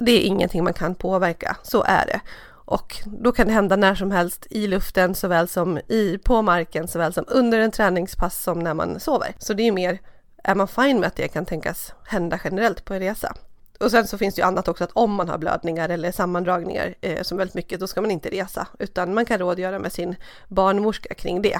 det 0.00 0.12
är 0.12 0.20
ingenting 0.20 0.64
man 0.64 0.72
kan 0.72 0.94
påverka, 0.94 1.56
så 1.62 1.82
är 1.82 2.06
det. 2.06 2.20
Och 2.66 2.96
då 3.04 3.32
kan 3.32 3.46
det 3.46 3.52
hända 3.52 3.76
när 3.76 3.94
som 3.94 4.10
helst 4.10 4.46
i 4.50 4.66
luften 4.66 5.14
såväl 5.14 5.48
som 5.48 5.78
i, 5.78 6.18
på 6.24 6.42
marken 6.42 6.88
såväl 6.88 7.12
som 7.12 7.24
under 7.28 7.60
en 7.60 7.70
träningspass 7.70 8.42
som 8.42 8.58
när 8.58 8.74
man 8.74 9.00
sover. 9.00 9.34
Så 9.38 9.54
det 9.54 9.62
är 9.62 9.72
mer, 9.72 9.98
är 10.44 10.54
man 10.54 10.68
fine 10.68 11.00
med 11.00 11.06
att 11.06 11.16
det 11.16 11.28
kan 11.28 11.46
tänkas 11.46 11.92
hända 12.06 12.40
generellt 12.44 12.84
på 12.84 12.94
en 12.94 13.00
resa? 13.00 13.34
Och 13.80 13.90
sen 13.90 14.06
så 14.06 14.18
finns 14.18 14.34
det 14.34 14.40
ju 14.40 14.46
annat 14.46 14.68
också 14.68 14.84
att 14.84 14.90
om 14.92 15.14
man 15.14 15.28
har 15.28 15.38
blödningar 15.38 15.88
eller 15.88 16.12
sammandragningar 16.12 16.94
eh, 17.00 17.22
som 17.22 17.38
väldigt 17.38 17.54
mycket, 17.54 17.80
då 17.80 17.86
ska 17.86 18.00
man 18.00 18.10
inte 18.10 18.30
resa, 18.30 18.66
utan 18.78 19.14
man 19.14 19.24
kan 19.24 19.38
rådgöra 19.38 19.78
med 19.78 19.92
sin 19.92 20.16
barnmorska 20.48 21.14
kring 21.14 21.42
det. 21.42 21.58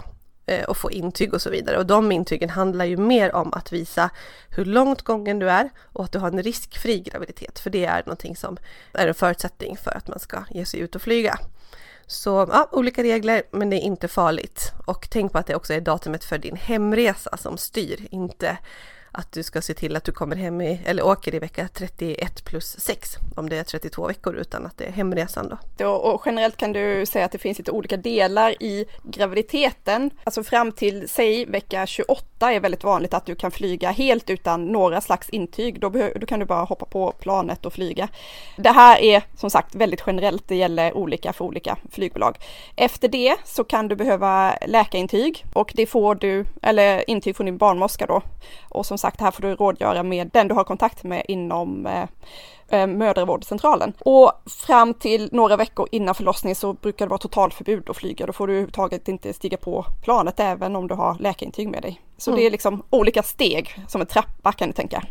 Eh, 0.49 0.65
och 0.65 0.77
få 0.77 0.91
intyg 0.91 1.35
och 1.35 1.43
så 1.43 1.51
vidare. 1.51 1.79
Och 1.79 1.87
de 1.87 2.13
intygen 2.13 2.51
handlar 2.51 2.85
ju 2.85 2.97
mer 2.97 3.35
om 3.35 3.53
att 3.53 3.73
visa 3.73 4.11
hur 4.51 4.65
långt 4.65 5.03
gången 5.03 5.39
du 5.39 5.51
är 5.51 5.71
och 5.93 6.05
att 6.05 6.13
du 6.13 6.19
har 6.19 6.29
en 6.29 6.43
riskfri 6.43 7.01
graviditet. 7.01 7.59
För 7.59 7.71
det 7.71 7.85
är 7.85 8.03
någonting 8.07 8.37
som 8.37 8.57
är 8.93 9.07
en 9.07 9.15
förutsättning 9.15 9.77
för 9.77 9.91
att 9.91 10.09
man 10.09 10.19
ska 10.19 10.45
ge 10.51 10.67
sig 10.67 10.81
ut 10.81 10.95
och 10.95 11.03
flyga. 11.03 11.39
Så 12.07 12.49
ja, 12.53 12.69
olika 12.73 13.03
regler, 13.03 13.43
men 13.51 13.71
det 13.71 13.77
är 13.77 13.81
inte 13.81 14.09
farligt. 14.09 14.73
Och 14.87 15.09
tänk 15.11 15.33
på 15.33 15.39
att 15.39 15.47
det 15.47 15.55
också 15.55 15.73
är 15.73 15.81
datumet 15.81 16.25
för 16.25 16.39
din 16.39 16.57
hemresa 16.57 17.37
som 17.37 17.59
styr, 17.59 18.07
inte 18.11 18.59
att 19.17 19.33
du 19.33 19.43
ska 19.43 19.63
se 19.63 19.75
till 19.75 19.97
att 19.97 20.05
du 20.05 20.13
kommer 20.13 20.37
hem 20.37 20.61
i, 20.61 20.81
eller 20.85 21.07
åker 21.07 21.35
i 21.35 21.39
vecka 21.39 21.69
31 21.75 22.45
plus 22.45 22.77
6 22.81 23.17
om 23.37 23.49
det 23.49 23.57
är 23.57 23.65
32 23.65 24.07
veckor 24.07 24.37
utan 24.37 24.67
att 24.67 24.79
det 24.79 24.85
är 24.85 24.93
hemresan 24.93 25.57
då. 25.79 25.89
Och 25.89 26.23
generellt 26.27 26.57
kan 26.57 26.73
du 26.73 27.07
säga 27.07 27.25
att 27.25 27.33
det 27.33 27.39
finns 27.39 27.59
lite 27.59 27.71
olika 27.71 27.97
delar 27.97 28.63
i 28.63 28.87
graviditeten. 29.03 30.11
Alltså 30.25 30.43
fram 30.43 30.73
till, 30.73 31.09
säg 31.09 31.45
vecka 31.47 31.87
28 31.87 32.53
är 32.53 32.61
väldigt 32.61 32.85
vanligt 32.85 33.15
att 33.15 33.27
du 33.27 33.35
kan 33.35 33.51
flyga 33.51 33.91
helt 33.91 34.31
utan 34.31 34.65
några 34.73 35.01
slags 35.01 35.29
intyg. 35.29 35.81
Då, 35.81 35.89
då 36.17 36.27
kan 36.27 36.41
du 36.41 36.47
bara 36.47 36.65
hoppa 36.65 36.87
på 36.87 37.13
planet 37.13 37.67
och 37.67 37.73
flyga. 37.73 38.09
Det 38.57 38.71
här 38.71 38.99
är 38.99 39.23
som 39.37 39.51
sagt 39.51 39.75
väldigt 39.75 40.03
generellt, 40.07 40.49
det 40.49 40.57
gäller 40.57 40.97
olika 40.97 41.33
för 41.33 41.45
olika 41.45 41.77
flygbolag. 41.91 42.39
Efter 42.77 43.09
det 43.09 43.37
så 43.45 43.65
kan 43.65 43.89
du 43.89 43.97
behöva 43.97 44.57
läkarintyg 44.67 45.45
och 45.53 45.73
det 45.75 45.87
får 45.87 46.15
du, 46.15 46.45
eller 46.63 47.11
intyg 47.11 47.37
från 47.37 47.47
din 47.47 47.59
barnmorska 47.59 48.07
då. 48.07 48.23
Och 48.69 48.87
som 48.87 48.99
sagt 48.99 49.06
sagt, 49.07 49.21
här 49.21 49.31
får 49.31 49.43
du 49.43 49.55
rådgöra 49.55 50.03
med 50.03 50.31
den 50.33 50.49
du 50.49 50.55
har 50.55 50.65
kontakt 50.65 51.05
med 51.05 51.23
inom 51.29 51.87
eh, 51.87 52.09
eh, 52.69 52.87
mödravårdscentralen. 52.87 53.93
Och 53.99 54.33
fram 54.67 54.95
till 54.95 55.29
några 55.33 55.57
veckor 55.57 55.89
innan 55.93 56.15
förlossningen 56.15 56.57
så 56.57 56.73
brukar 56.73 57.07
det 57.07 57.11
vara 57.11 57.19
totalförbud 57.19 57.91
att 57.91 57.97
flyga. 57.97 58.27
Då 58.27 58.33
får 58.33 58.47
du 58.47 58.53
överhuvudtaget 58.53 59.09
inte 59.09 59.33
stiga 59.33 59.57
på 59.57 59.87
planet 60.03 60.41
även 60.41 60.77
om 60.77 60.89
du 60.89 60.95
har 60.95 61.17
läkarintyg 61.21 61.69
med 61.69 61.83
dig. 61.83 62.01
Så 62.19 62.31
mm. 62.31 62.41
det 62.41 62.47
är 62.47 62.51
liksom 62.51 62.83
olika 62.91 63.23
steg 63.23 63.85
som 63.89 64.01
en 64.01 64.07
trappa 64.07 64.53
kan 64.53 64.69
du 64.69 64.75
tänka. 64.75 65.03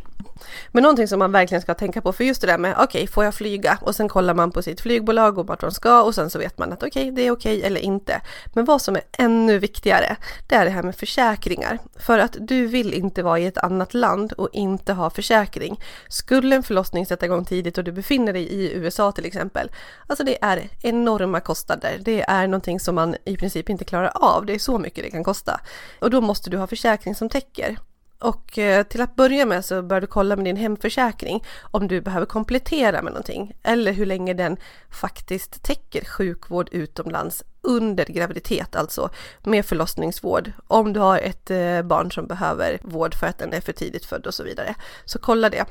Men 0.71 0.83
någonting 0.83 1.07
som 1.07 1.19
man 1.19 1.31
verkligen 1.31 1.61
ska 1.61 1.73
tänka 1.73 2.01
på, 2.01 2.13
för 2.13 2.23
just 2.23 2.41
det 2.41 2.47
där 2.47 2.57
med 2.57 2.73
okej, 2.73 2.83
okay, 2.83 3.07
får 3.07 3.23
jag 3.23 3.35
flyga? 3.35 3.77
Och 3.81 3.95
sen 3.95 4.09
kollar 4.09 4.33
man 4.33 4.51
på 4.51 4.61
sitt 4.61 4.81
flygbolag 4.81 5.37
och 5.37 5.47
vart 5.47 5.61
de 5.61 5.71
ska 5.71 6.03
och 6.03 6.15
sen 6.15 6.29
så 6.29 6.39
vet 6.39 6.57
man 6.57 6.73
att 6.73 6.83
okej, 6.83 6.89
okay, 6.89 7.11
det 7.11 7.27
är 7.27 7.31
okej 7.31 7.57
okay 7.57 7.67
eller 7.67 7.81
inte. 7.81 8.21
Men 8.53 8.65
vad 8.65 8.81
som 8.81 8.95
är 8.95 9.01
ännu 9.17 9.59
viktigare, 9.59 10.15
det 10.47 10.55
är 10.55 10.65
det 10.65 10.71
här 10.71 10.83
med 10.83 10.95
försäkringar. 10.95 11.79
För 11.99 12.19
att 12.19 12.37
du 12.39 12.67
vill 12.67 12.93
inte 12.93 13.23
vara 13.23 13.39
i 13.39 13.45
ett 13.45 13.57
annat 13.57 13.93
land 13.93 14.31
och 14.31 14.49
inte 14.53 14.93
ha 14.93 15.09
försäkring. 15.09 15.79
Skulle 16.09 16.55
en 16.55 16.63
förlossning 16.63 17.05
sätta 17.05 17.25
igång 17.25 17.44
tidigt 17.45 17.77
och 17.77 17.83
du 17.83 17.91
befinner 17.91 18.33
dig 18.33 18.43
i 18.43 18.73
USA 18.73 19.11
till 19.11 19.25
exempel, 19.25 19.71
alltså 20.07 20.23
det 20.23 20.43
är 20.43 20.69
enorma 20.81 21.39
kostnader. 21.39 21.97
Det 22.01 22.21
är 22.21 22.47
någonting 22.47 22.79
som 22.79 22.95
man 22.95 23.15
i 23.25 23.37
princip 23.37 23.69
inte 23.69 23.85
klarar 23.85 24.11
av. 24.15 24.45
Det 24.45 24.53
är 24.53 24.59
så 24.59 24.79
mycket 24.79 25.03
det 25.03 25.09
kan 25.09 25.23
kosta. 25.23 25.61
Och 25.99 26.09
då 26.09 26.21
måste 26.21 26.49
du 26.49 26.57
ha 26.57 26.67
försäkring 26.67 27.15
som 27.15 27.29
täcker. 27.29 27.77
Och 28.19 28.57
eh, 28.57 28.83
till 28.83 29.01
att 29.01 29.15
börja 29.15 29.45
med 29.45 29.65
så 29.65 29.81
bör 29.81 30.01
du 30.01 30.07
kolla 30.07 30.35
med 30.35 30.45
din 30.45 30.55
hemförsäkring 30.55 31.43
om 31.61 31.87
du 31.87 32.01
behöver 32.01 32.25
komplettera 32.25 33.01
med 33.01 33.13
någonting 33.13 33.53
eller 33.63 33.91
hur 33.91 34.05
länge 34.05 34.33
den 34.33 34.57
faktiskt 34.89 35.63
täcker 35.63 36.05
sjukvård 36.05 36.69
utomlands 36.71 37.43
under 37.61 38.05
graviditet, 38.05 38.75
alltså 38.75 39.09
med 39.43 39.65
förlossningsvård. 39.65 40.51
Om 40.67 40.93
du 40.93 40.99
har 40.99 41.19
ett 41.19 41.51
eh, 41.51 41.81
barn 41.81 42.11
som 42.11 42.27
behöver 42.27 42.79
vård 42.81 43.15
för 43.15 43.27
att 43.27 43.37
den 43.37 43.53
är 43.53 43.61
för 43.61 43.73
tidigt 43.73 44.05
född 44.05 44.27
och 44.27 44.33
så 44.33 44.43
vidare. 44.43 44.75
Så 45.05 45.19
kolla 45.19 45.49
det. 45.49 45.65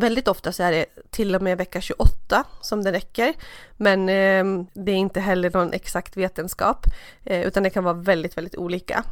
Väldigt 0.00 0.28
ofta 0.28 0.52
så 0.52 0.62
är 0.62 0.72
det 0.72 0.86
till 1.10 1.34
och 1.34 1.42
med 1.42 1.58
vecka 1.58 1.80
28 1.80 2.44
som 2.60 2.84
det 2.84 2.92
räcker. 2.92 3.34
Men 3.76 4.08
eh, 4.08 4.64
det 4.72 4.92
är 4.92 4.96
inte 4.96 5.20
heller 5.20 5.50
någon 5.50 5.72
exakt 5.72 6.16
vetenskap 6.16 6.86
eh, 7.24 7.42
utan 7.42 7.62
det 7.62 7.70
kan 7.70 7.84
vara 7.84 7.94
väldigt, 7.94 8.36
väldigt 8.36 8.56
olika. 8.56 9.04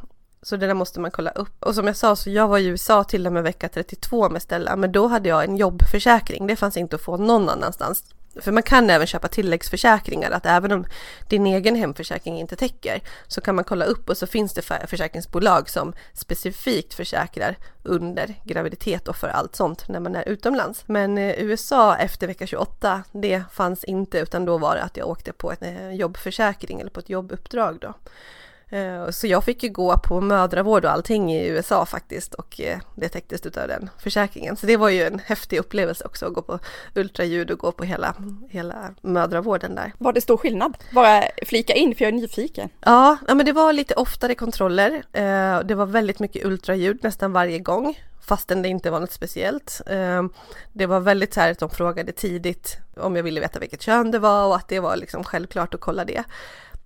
Så 0.42 0.56
det 0.56 0.66
där 0.66 0.74
måste 0.74 1.00
man 1.00 1.10
kolla 1.10 1.30
upp. 1.30 1.64
Och 1.64 1.74
som 1.74 1.86
jag 1.86 1.96
sa, 1.96 2.16
så 2.16 2.30
jag 2.30 2.48
var 2.48 2.58
i 2.58 2.66
USA 2.66 3.04
till 3.04 3.26
och 3.26 3.32
med 3.32 3.42
vecka 3.42 3.68
32 3.68 4.28
med 4.28 4.42
Stella, 4.42 4.76
men 4.76 4.92
då 4.92 5.06
hade 5.06 5.28
jag 5.28 5.44
en 5.44 5.56
jobbförsäkring. 5.56 6.46
Det 6.46 6.56
fanns 6.56 6.76
inte 6.76 6.96
att 6.96 7.02
få 7.02 7.16
någon 7.16 7.48
annanstans. 7.48 8.04
För 8.36 8.52
man 8.52 8.62
kan 8.62 8.90
även 8.90 9.06
köpa 9.06 9.28
tilläggsförsäkringar, 9.28 10.30
att 10.30 10.46
även 10.46 10.72
om 10.72 10.86
din 11.28 11.46
egen 11.46 11.74
hemförsäkring 11.74 12.38
inte 12.38 12.56
täcker 12.56 13.00
så 13.26 13.40
kan 13.40 13.54
man 13.54 13.64
kolla 13.64 13.84
upp 13.84 14.08
och 14.10 14.16
så 14.16 14.26
finns 14.26 14.54
det 14.54 14.62
försäkringsbolag 14.62 15.70
som 15.70 15.92
specifikt 16.12 16.94
försäkrar 16.94 17.56
under 17.82 18.34
graviditet 18.44 19.08
och 19.08 19.16
för 19.16 19.28
allt 19.28 19.56
sånt 19.56 19.88
när 19.88 20.00
man 20.00 20.16
är 20.16 20.28
utomlands. 20.28 20.82
Men 20.86 21.18
eh, 21.18 21.42
USA 21.42 21.96
efter 21.96 22.26
vecka 22.26 22.46
28, 22.46 23.02
det 23.12 23.42
fanns 23.52 23.84
inte 23.84 24.18
utan 24.18 24.44
då 24.44 24.58
var 24.58 24.74
det 24.74 24.82
att 24.82 24.96
jag 24.96 25.08
åkte 25.08 25.32
på 25.32 25.52
en 25.60 25.76
eh, 25.76 25.94
jobbförsäkring 25.94 26.80
eller 26.80 26.90
på 26.90 27.00
ett 27.00 27.10
jobbuppdrag 27.10 27.78
då. 27.80 27.94
Eh, 28.70 29.10
så 29.10 29.26
jag 29.26 29.44
fick 29.44 29.62
ju 29.62 29.68
gå 29.68 29.98
på 29.98 30.20
mödravård 30.20 30.84
och 30.84 30.90
allting 30.90 31.32
i 31.32 31.46
USA 31.48 31.86
faktiskt 31.86 32.34
och 32.34 32.60
eh, 32.60 32.78
det 32.94 33.08
täcktes 33.08 33.46
av 33.46 33.68
den 33.68 33.90
försäkringen. 33.98 34.56
Så 34.56 34.66
det 34.66 34.76
var 34.76 34.88
ju 34.88 35.02
en 35.02 35.18
häftig 35.18 35.58
upplevelse 35.58 36.04
också 36.04 36.26
att 36.26 36.34
gå 36.34 36.42
på 36.42 36.58
ultraljud 36.94 37.50
och 37.50 37.58
gå 37.58 37.72
på 37.72 37.84
hela, 37.84 38.14
hela 38.48 38.94
mödravården 39.00 39.74
där. 39.74 39.92
Var 39.98 40.12
det 40.12 40.20
stor 40.20 40.36
skillnad? 40.36 40.76
Bara 40.92 41.22
flika 41.46 41.74
in 41.74 41.94
för 41.94 42.04
jag 42.04 42.14
är 42.14 42.18
nyfiken. 42.18 42.68
Ja, 42.80 43.18
men 43.26 43.46
det 43.46 43.52
var 43.52 43.72
lite 43.72 43.94
oftare 43.94 44.34
kontroller. 44.34 45.02
Eh, 45.12 45.60
det 45.60 45.74
var 45.74 45.86
väldigt 45.86 46.18
mycket 46.18 46.44
ultraljud 46.44 46.98
nästan 47.02 47.32
varje 47.32 47.58
gång 47.58 47.98
fastän 48.20 48.62
det 48.62 48.68
inte 48.68 48.90
var 48.90 49.00
något 49.00 49.12
speciellt. 49.12 49.80
Det 50.72 50.86
var 50.86 51.00
väldigt 51.00 51.34
så 51.34 51.40
här 51.40 51.50
att 51.50 51.58
de 51.58 51.70
frågade 51.70 52.12
tidigt 52.12 52.78
om 52.96 53.16
jag 53.16 53.22
ville 53.22 53.40
veta 53.40 53.58
vilket 53.58 53.82
kön 53.82 54.10
det 54.10 54.18
var 54.18 54.46
och 54.46 54.56
att 54.56 54.68
det 54.68 54.80
var 54.80 54.96
liksom 54.96 55.24
självklart 55.24 55.74
att 55.74 55.80
kolla 55.80 56.04
det 56.04 56.24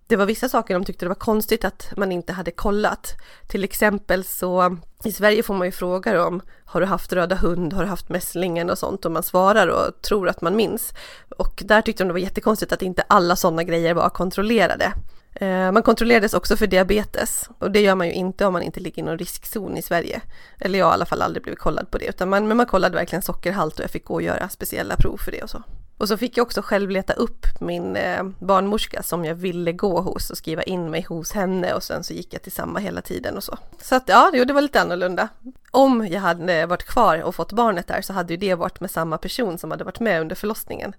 det 0.06 0.16
var 0.16 0.26
vissa 0.26 0.48
saker 0.48 0.74
de 0.74 0.84
tyckte 0.84 1.04
det 1.04 1.08
var 1.08 1.14
konstigt 1.14 1.64
att 1.64 1.92
man 1.96 2.12
inte 2.12 2.32
hade 2.32 2.50
kollat. 2.50 3.14
Till 3.46 3.64
exempel 3.64 4.24
så 4.24 4.76
i 5.04 5.12
Sverige 5.12 5.42
får 5.42 5.54
man 5.54 5.66
ju 5.66 5.72
frågor 5.72 6.26
om 6.26 6.42
har 6.64 6.80
du 6.80 6.86
haft 6.86 7.12
röda 7.12 7.36
hund, 7.36 7.72
har 7.72 7.82
du 7.82 7.88
haft 7.88 8.08
mässlingen 8.08 8.70
och 8.70 8.78
sånt 8.78 9.04
och 9.04 9.12
man 9.12 9.22
svarar 9.22 9.68
och 9.68 10.02
tror 10.02 10.28
att 10.28 10.40
man 10.40 10.56
minns. 10.56 10.92
Och 11.38 11.62
där 11.66 11.82
tyckte 11.82 12.02
de 12.02 12.06
det 12.06 12.12
var 12.12 12.20
jättekonstigt 12.20 12.72
att 12.72 12.82
inte 12.82 13.04
alla 13.08 13.36
sådana 13.36 13.64
grejer 13.64 13.94
var 13.94 14.08
kontrollerade. 14.08 14.92
Eh, 15.34 15.72
man 15.72 15.82
kontrollerades 15.82 16.34
också 16.34 16.56
för 16.56 16.66
diabetes 16.66 17.48
och 17.58 17.70
det 17.70 17.80
gör 17.80 17.94
man 17.94 18.06
ju 18.06 18.12
inte 18.12 18.46
om 18.46 18.52
man 18.52 18.62
inte 18.62 18.80
ligger 18.80 19.02
i 19.02 19.04
någon 19.04 19.18
riskzon 19.18 19.76
i 19.76 19.82
Sverige. 19.82 20.20
Eller 20.60 20.78
jag 20.78 20.86
har 20.86 20.92
i 20.92 20.94
alla 20.94 21.06
fall 21.06 21.22
aldrig 21.22 21.42
blivit 21.42 21.58
kollad 21.58 21.90
på 21.90 21.98
det, 21.98 22.06
utan 22.06 22.28
man, 22.28 22.48
men 22.48 22.56
man 22.56 22.66
kollade 22.66 22.96
verkligen 22.96 23.22
sockerhalt 23.22 23.78
och 23.78 23.84
jag 23.84 23.90
fick 23.90 24.04
gå 24.04 24.14
och 24.14 24.22
göra 24.22 24.48
speciella 24.48 24.96
prov 24.96 25.16
för 25.16 25.32
det 25.32 25.42
och 25.42 25.50
så. 25.50 25.62
Och 25.98 26.08
så 26.08 26.16
fick 26.16 26.36
jag 26.36 26.46
också 26.46 26.62
själv 26.62 26.90
leta 26.90 27.12
upp 27.12 27.46
min 27.60 27.96
eh, 27.96 28.22
barnmorska 28.38 29.02
som 29.02 29.24
jag 29.24 29.34
ville 29.34 29.72
gå 29.72 30.00
hos 30.00 30.30
och 30.30 30.36
skriva 30.36 30.62
in 30.62 30.90
mig 30.90 31.02
hos 31.02 31.32
henne 31.32 31.74
och 31.74 31.82
sen 31.82 32.04
så 32.04 32.12
gick 32.12 32.34
jag 32.34 32.42
till 32.42 32.52
samma 32.52 32.78
hela 32.78 33.00
tiden 33.02 33.36
och 33.36 33.44
så. 33.44 33.58
Så 33.80 33.94
att 33.94 34.02
ja, 34.06 34.30
det 34.46 34.52
var 34.52 34.62
lite 34.62 34.80
annorlunda. 34.80 35.28
Om 35.70 36.06
jag 36.06 36.20
hade 36.20 36.66
varit 36.66 36.84
kvar 36.86 37.22
och 37.22 37.34
fått 37.34 37.52
barnet 37.52 37.86
där 37.86 38.02
så 38.02 38.12
hade 38.12 38.32
ju 38.32 38.36
det 38.36 38.54
varit 38.54 38.80
med 38.80 38.90
samma 38.90 39.18
person 39.18 39.58
som 39.58 39.70
hade 39.70 39.84
varit 39.84 40.00
med 40.00 40.20
under 40.20 40.36
förlossningen. 40.36 40.94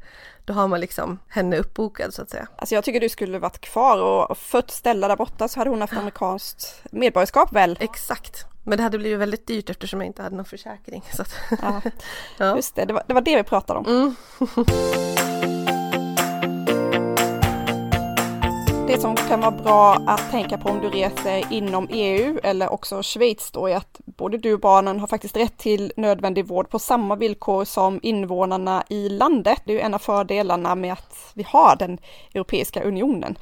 Då 0.46 0.54
har 0.54 0.68
man 0.68 0.80
liksom 0.80 1.20
henne 1.28 1.58
uppbokad 1.58 2.14
så 2.14 2.22
att 2.22 2.30
säga. 2.30 2.48
Alltså 2.56 2.75
jag 2.75 2.84
tycker 2.84 3.00
du 3.00 3.10
skulle 3.10 3.40
varit 3.40 3.62
kvar 3.62 4.02
och 4.02 4.38
fött 4.38 4.72
Stella 4.72 5.08
där 5.08 5.16
borta 5.16 5.48
så 5.48 5.60
hade 5.60 5.70
hon 5.70 5.82
haft 5.82 5.98
amerikanskt 5.98 6.82
medborgarskap 6.92 7.54
väl? 7.54 7.78
Exakt. 7.80 8.55
Men 8.67 8.77
det 8.77 8.84
hade 8.84 8.98
blivit 8.98 9.19
väldigt 9.19 9.48
dyrt 9.48 9.69
eftersom 9.69 10.01
jag 10.01 10.07
inte 10.07 10.24
hade 10.24 10.36
någon 10.36 10.45
försäkring. 10.45 11.03
Så 11.13 11.22
att, 11.22 11.36
ja, 11.62 11.81
ja. 12.38 12.55
Just 12.55 12.75
det, 12.75 12.86
det 12.86 12.93
var, 12.93 13.03
det 13.07 13.13
var, 13.13 13.22
det 13.22 13.36
vi 13.36 13.43
pratade 13.43 13.79
om. 13.79 13.86
Mm. 13.86 14.15
Det 18.88 19.01
som 19.01 19.15
kan 19.15 19.41
vara 19.41 19.51
bra 19.51 19.93
att 19.93 20.31
tänka 20.31 20.57
på 20.57 20.69
om 20.69 20.79
du 20.79 20.89
reser 20.89 21.53
inom 21.53 21.88
EU 21.91 22.39
eller 22.43 22.74
också 22.74 23.03
Schweiz 23.03 23.51
då 23.51 23.67
är 23.67 23.75
att 23.75 24.01
både 24.05 24.38
du 24.38 24.53
och 24.53 24.60
barnen 24.60 25.00
har 25.00 25.07
faktiskt 25.07 25.38
rätt 25.38 25.57
till 25.57 25.93
nödvändig 25.98 26.45
vård 26.48 26.69
på 26.69 26.79
samma 26.79 27.15
villkor 27.15 27.65
som 27.65 28.00
invånarna 28.03 28.84
i 28.89 29.10
landet. 29.10 29.62
Det 29.65 29.72
är 29.72 29.75
ju 29.75 29.81
en 29.81 29.93
av 29.93 30.00
fördelarna 30.00 30.75
med 30.75 30.93
att 30.93 31.31
vi 31.34 31.43
har 31.48 31.75
den 31.75 31.98
Europeiska 32.34 32.84
unionen. 32.84 33.38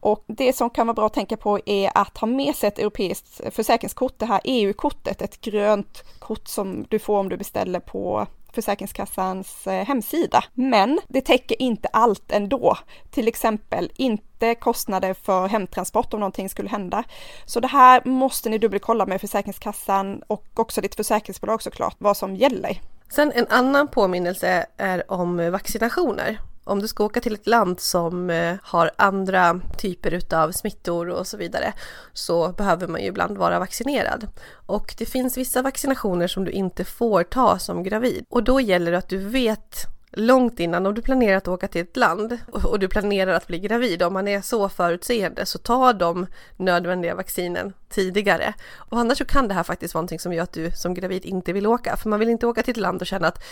Och 0.00 0.24
det 0.26 0.52
som 0.52 0.70
kan 0.70 0.86
vara 0.86 0.94
bra 0.94 1.06
att 1.06 1.14
tänka 1.14 1.36
på 1.36 1.60
är 1.66 1.90
att 1.94 2.18
ha 2.18 2.26
med 2.26 2.54
sig 2.54 2.68
ett 2.68 2.78
europeiskt 2.78 3.40
försäkringskort, 3.50 4.18
det 4.18 4.26
här 4.26 4.40
EU-kortet, 4.44 5.22
ett 5.22 5.40
grönt 5.40 6.04
kort 6.18 6.48
som 6.48 6.86
du 6.88 6.98
får 6.98 7.18
om 7.18 7.28
du 7.28 7.36
beställer 7.36 7.80
på 7.80 8.26
Försäkringskassans 8.52 9.66
eh, 9.66 9.86
hemsida. 9.86 10.44
Men 10.54 11.00
det 11.08 11.20
täcker 11.20 11.62
inte 11.62 11.88
allt 11.88 12.32
ändå. 12.32 12.76
Till 13.10 13.28
exempel 13.28 13.92
inte 13.96 14.54
kostnader 14.54 15.14
för 15.14 15.48
hemtransport 15.48 16.14
om 16.14 16.20
någonting 16.20 16.48
skulle 16.48 16.68
hända. 16.68 17.04
Så 17.44 17.60
det 17.60 17.68
här 17.68 18.02
måste 18.04 18.48
ni 18.48 18.58
dubbelkolla 18.58 19.06
med 19.06 19.20
Försäkringskassan 19.20 20.22
och 20.26 20.44
också 20.54 20.80
ditt 20.80 20.94
försäkringsbolag 20.94 21.62
såklart, 21.62 21.96
vad 21.98 22.16
som 22.16 22.36
gäller. 22.36 22.80
Sen 23.10 23.32
en 23.34 23.46
annan 23.48 23.88
påminnelse 23.88 24.66
är 24.76 25.12
om 25.12 25.50
vaccinationer 25.50 26.38
om 26.68 26.80
du 26.80 26.88
ska 26.88 27.04
åka 27.04 27.20
till 27.20 27.34
ett 27.34 27.46
land 27.46 27.80
som 27.80 28.30
eh, 28.30 28.56
har 28.62 28.90
andra 28.96 29.60
typer 29.78 30.14
utav 30.14 30.52
smittor 30.52 31.08
och 31.08 31.26
så 31.26 31.36
vidare 31.36 31.72
så 32.12 32.48
behöver 32.48 32.88
man 32.88 33.00
ju 33.00 33.06
ibland 33.06 33.38
vara 33.38 33.58
vaccinerad. 33.58 34.28
Och 34.66 34.94
det 34.98 35.06
finns 35.06 35.38
vissa 35.38 35.62
vaccinationer 35.62 36.26
som 36.26 36.44
du 36.44 36.50
inte 36.50 36.84
får 36.84 37.22
ta 37.22 37.58
som 37.58 37.82
gravid 37.82 38.24
och 38.28 38.42
då 38.42 38.60
gäller 38.60 38.92
det 38.92 38.98
att 38.98 39.08
du 39.08 39.18
vet 39.18 39.97
långt 40.10 40.60
innan 40.60 40.86
om 40.86 40.94
du 40.94 41.02
planerar 41.02 41.36
att 41.36 41.48
åka 41.48 41.68
till 41.68 41.80
ett 41.80 41.96
land 41.96 42.38
och 42.52 42.78
du 42.78 42.88
planerar 42.88 43.32
att 43.32 43.46
bli 43.46 43.58
gravid, 43.58 44.02
om 44.02 44.12
man 44.12 44.28
är 44.28 44.40
så 44.40 44.68
förutseende 44.68 45.46
så 45.46 45.58
ta 45.58 45.92
de 45.92 46.26
nödvändiga 46.56 47.14
vaccinen 47.14 47.72
tidigare. 47.88 48.54
Och 48.74 48.98
annars 48.98 49.18
så 49.18 49.24
kan 49.24 49.48
det 49.48 49.54
här 49.54 49.62
faktiskt 49.62 49.94
vara 49.94 50.00
någonting 50.02 50.18
som 50.18 50.32
gör 50.32 50.42
att 50.42 50.52
du 50.52 50.70
som 50.70 50.94
gravid 50.94 51.24
inte 51.24 51.52
vill 51.52 51.66
åka, 51.66 51.96
för 51.96 52.08
man 52.08 52.20
vill 52.20 52.28
inte 52.28 52.46
åka 52.46 52.62
till 52.62 52.70
ett 52.70 52.76
land 52.76 53.00
och 53.00 53.06
känna 53.06 53.28
att 53.28 53.44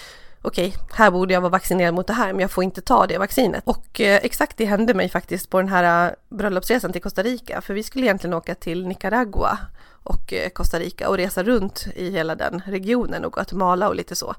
okej, 0.42 0.68
okay, 0.68 0.80
här 0.92 1.10
borde 1.10 1.34
jag 1.34 1.40
vara 1.40 1.50
vaccinerad 1.50 1.94
mot 1.94 2.06
det 2.06 2.12
här, 2.12 2.32
men 2.32 2.40
jag 2.40 2.50
får 2.50 2.64
inte 2.64 2.80
ta 2.80 3.06
det 3.06 3.18
vaccinet. 3.18 3.62
Och 3.66 4.00
eh, 4.00 4.20
exakt 4.22 4.56
det 4.56 4.64
hände 4.64 4.94
mig 4.94 5.08
faktiskt 5.08 5.50
på 5.50 5.58
den 5.58 5.68
här 5.68 6.06
eh, 6.06 6.14
bröllopsresan 6.28 6.92
till 6.92 7.02
Costa 7.02 7.22
Rica, 7.22 7.60
för 7.60 7.74
vi 7.74 7.82
skulle 7.82 8.04
egentligen 8.04 8.34
åka 8.34 8.54
till 8.54 8.86
Nicaragua 8.86 9.58
och 10.02 10.32
eh, 10.32 10.48
Costa 10.48 10.78
Rica 10.78 11.08
och 11.08 11.16
resa 11.16 11.42
runt 11.42 11.86
i 11.94 12.10
hela 12.10 12.34
den 12.34 12.62
regionen 12.66 13.24
och 13.24 13.32
Guatemala 13.32 13.88
och 13.88 13.94
lite 13.94 14.16
så. 14.16 14.34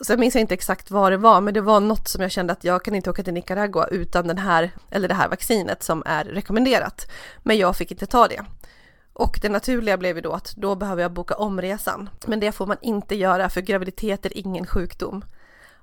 Sen 0.00 0.20
minns 0.20 0.34
jag 0.34 0.40
inte 0.40 0.54
exakt 0.54 0.90
vad 0.90 1.12
det 1.12 1.16
var, 1.16 1.40
men 1.40 1.54
det 1.54 1.60
var 1.60 1.80
något 1.80 2.08
som 2.08 2.22
jag 2.22 2.30
kände 2.30 2.52
att 2.52 2.64
jag 2.64 2.84
kan 2.84 2.94
inte 2.94 3.10
åka 3.10 3.22
till 3.22 3.34
Nicaragua 3.34 3.86
utan 3.86 4.26
den 4.28 4.38
här, 4.38 4.70
eller 4.90 5.08
det 5.08 5.14
här 5.14 5.28
vaccinet 5.28 5.82
som 5.82 6.02
är 6.06 6.24
rekommenderat. 6.24 7.10
Men 7.42 7.56
jag 7.56 7.76
fick 7.76 7.90
inte 7.90 8.06
ta 8.06 8.28
det. 8.28 8.44
Och 9.12 9.38
det 9.42 9.48
naturliga 9.48 9.96
blev 9.96 10.16
ju 10.16 10.22
då 10.22 10.32
att 10.32 10.54
då 10.56 10.74
behöver 10.74 11.02
jag 11.02 11.12
boka 11.12 11.34
om 11.34 11.60
resan. 11.60 12.10
Men 12.26 12.40
det 12.40 12.52
får 12.52 12.66
man 12.66 12.76
inte 12.82 13.14
göra 13.14 13.48
för 13.48 13.60
graviditet 13.60 14.26
är 14.26 14.38
ingen 14.38 14.66
sjukdom. 14.66 15.24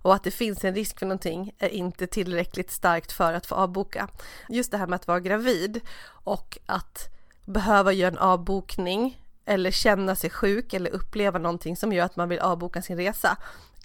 Och 0.01 0.13
att 0.15 0.23
det 0.23 0.31
finns 0.31 0.63
en 0.63 0.75
risk 0.75 0.99
för 0.99 1.05
någonting 1.05 1.51
är 1.57 1.69
inte 1.69 2.07
tillräckligt 2.07 2.71
starkt 2.71 3.11
för 3.11 3.33
att 3.33 3.45
få 3.45 3.55
avboka. 3.55 4.07
Just 4.49 4.71
det 4.71 4.77
här 4.77 4.87
med 4.87 4.95
att 4.95 5.07
vara 5.07 5.19
gravid 5.19 5.81
och 6.07 6.57
att 6.65 7.09
behöva 7.45 7.93
göra 7.93 8.11
en 8.11 8.17
avbokning 8.17 9.21
eller 9.45 9.71
känna 9.71 10.15
sig 10.15 10.29
sjuk 10.29 10.73
eller 10.73 10.91
uppleva 10.91 11.39
någonting 11.39 11.77
som 11.77 11.93
gör 11.93 12.05
att 12.05 12.15
man 12.15 12.29
vill 12.29 12.39
avboka 12.39 12.81
sin 12.81 12.97
resa 12.97 13.37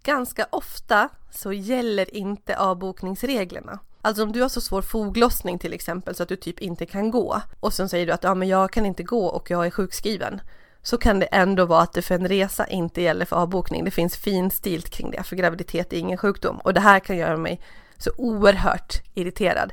ganska 0.07 0.47
ofta 0.51 1.09
så 1.31 1.53
gäller 1.53 2.17
inte 2.17 2.59
avbokningsreglerna. 2.59 3.79
Alltså 4.03 4.23
om 4.23 4.33
du 4.33 4.43
har 4.43 4.49
så 4.49 4.61
svår 4.61 4.83
foglossning 4.83 5.59
till 5.59 5.73
exempel 5.73 6.15
så 6.15 6.23
att 6.23 6.29
du 6.29 6.37
typ 6.37 6.61
inte 6.61 6.87
kan 6.87 7.11
gå 7.11 7.41
och 7.61 7.73
sen 7.73 7.89
säger 7.89 8.07
du 8.07 8.13
att 8.13 8.25
ja 8.25 8.35
men 8.35 8.49
jag 8.49 8.71
kan 8.71 8.87
inte 8.87 9.03
gå 9.03 9.27
och 9.27 9.51
jag 9.51 9.67
är 9.67 9.71
sjukskriven 9.71 10.41
så 10.83 10.99
kan 10.99 11.21
det 11.21 11.27
ändå 11.27 11.65
vara 11.65 11.83
att 11.83 11.93
det 11.93 12.03
för 12.03 12.15
en 12.15 12.29
resa 12.29 12.67
inte 12.67 13.03
gäller 13.03 13.25
för 13.25 13.37
avbokning. 13.37 13.85
Det 13.85 13.91
finns 13.91 14.17
finstilt 14.17 14.91
kring 14.91 15.11
det, 15.11 15.23
för 15.23 15.37
graviditet 15.37 15.93
är 15.93 15.97
ingen 15.97 16.19
sjukdom. 16.19 16.59
Och 16.59 16.75
det 16.75 16.81
här 16.81 17.01
kan 17.01 17.17
göra 17.17 17.37
mig 17.37 17.61
så 17.99 18.11
oerhört 18.17 19.03
irriterad. 19.15 19.73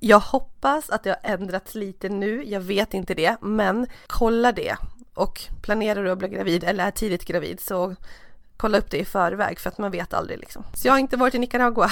Jag 0.00 0.20
hoppas 0.20 0.90
att 0.90 1.02
det 1.02 1.10
har 1.10 1.32
ändrats 1.32 1.74
lite 1.74 2.08
nu, 2.08 2.44
jag 2.44 2.60
vet 2.60 2.94
inte 2.94 3.14
det, 3.14 3.36
men 3.40 3.86
kolla 4.06 4.52
det. 4.52 4.76
Och 5.14 5.42
planerar 5.62 6.04
du 6.04 6.10
att 6.10 6.18
bli 6.18 6.28
gravid 6.28 6.64
eller 6.64 6.86
är 6.86 6.90
tidigt 6.90 7.24
gravid 7.24 7.60
så 7.60 7.96
kolla 8.56 8.78
upp 8.78 8.90
det 8.90 8.98
i 8.98 9.04
förväg 9.04 9.60
för 9.60 9.68
att 9.68 9.78
man 9.78 9.90
vet 9.90 10.14
aldrig 10.14 10.38
liksom. 10.38 10.64
Så 10.74 10.88
jag 10.88 10.92
har 10.92 10.98
inte 10.98 11.16
varit 11.16 11.34
i 11.34 11.38
Nicaragua. 11.38 11.90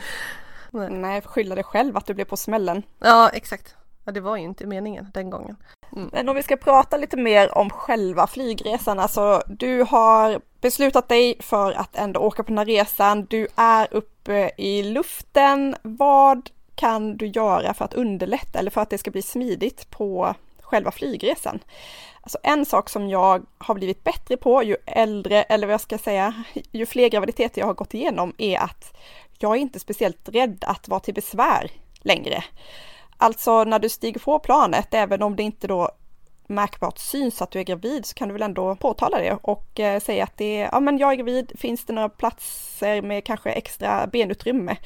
Nej, 0.70 0.90
Nej 0.90 1.20
skylla 1.20 1.54
dig 1.54 1.64
själv 1.64 1.96
att 1.96 2.06
du 2.06 2.14
blev 2.14 2.24
på 2.24 2.36
smällen. 2.36 2.82
Ja, 2.98 3.28
exakt. 3.28 3.74
Ja, 4.04 4.12
det 4.12 4.20
var 4.20 4.36
ju 4.36 4.42
inte 4.42 4.66
meningen 4.66 5.10
den 5.14 5.30
gången. 5.30 5.56
Mm. 5.92 6.10
Men 6.12 6.28
om 6.28 6.36
vi 6.36 6.42
ska 6.42 6.56
prata 6.56 6.96
lite 6.96 7.16
mer 7.16 7.58
om 7.58 7.70
själva 7.70 8.26
flygresan, 8.26 8.98
alltså 8.98 9.42
du 9.46 9.82
har 9.82 10.40
beslutat 10.60 11.08
dig 11.08 11.36
för 11.40 11.72
att 11.72 11.96
ändå 11.96 12.20
åka 12.20 12.42
på 12.42 12.48
den 12.48 12.58
här 12.58 12.64
resan. 12.64 13.24
Du 13.24 13.48
är 13.56 13.88
uppe 13.90 14.50
i 14.56 14.82
luften. 14.82 15.76
Vad 15.82 16.50
kan 16.74 17.16
du 17.16 17.26
göra 17.26 17.74
för 17.74 17.84
att 17.84 17.94
underlätta 17.94 18.58
eller 18.58 18.70
för 18.70 18.80
att 18.80 18.90
det 18.90 18.98
ska 18.98 19.10
bli 19.10 19.22
smidigt 19.22 19.90
på 19.90 20.34
själva 20.60 20.90
flygresan? 20.90 21.60
Alltså 22.20 22.38
en 22.42 22.66
sak 22.66 22.88
som 22.88 23.08
jag 23.08 23.42
har 23.58 23.74
blivit 23.74 24.04
bättre 24.04 24.36
på 24.36 24.62
ju 24.62 24.76
äldre, 24.86 25.42
eller 25.42 25.66
vad 25.66 25.74
jag 25.74 25.80
ska 25.80 25.98
säga, 25.98 26.44
ju 26.72 26.86
fler 26.86 27.08
graviditeter 27.08 27.60
jag 27.60 27.66
har 27.66 27.74
gått 27.74 27.94
igenom 27.94 28.34
är 28.38 28.58
att 28.58 28.96
jag 29.38 29.56
är 29.56 29.60
inte 29.60 29.80
speciellt 29.80 30.28
rädd 30.28 30.64
att 30.66 30.88
vara 30.88 31.00
till 31.00 31.14
besvär 31.14 31.70
längre. 32.00 32.44
Alltså 33.16 33.64
när 33.64 33.78
du 33.78 33.88
stiger 33.88 34.20
på 34.20 34.38
planet, 34.38 34.94
även 34.94 35.22
om 35.22 35.36
det 35.36 35.42
inte 35.42 35.66
då 35.66 35.90
märkbart 36.50 36.98
syns 36.98 37.42
att 37.42 37.50
du 37.50 37.58
är 37.58 37.64
gravid 37.64 38.06
så 38.06 38.14
kan 38.14 38.28
du 38.28 38.32
väl 38.32 38.42
ändå 38.42 38.76
påtala 38.76 39.18
det 39.18 39.38
och 39.42 39.80
eh, 39.80 40.00
säga 40.00 40.24
att 40.24 40.36
det 40.36 40.60
är, 40.60 40.68
ja 40.72 40.80
men 40.80 40.98
jag 40.98 41.12
är 41.12 41.16
gravid, 41.16 41.52
finns 41.58 41.84
det 41.84 41.92
några 41.92 42.08
platser 42.08 43.02
med 43.02 43.24
kanske 43.24 43.50
extra 43.50 44.06
benutrymme? 44.06 44.76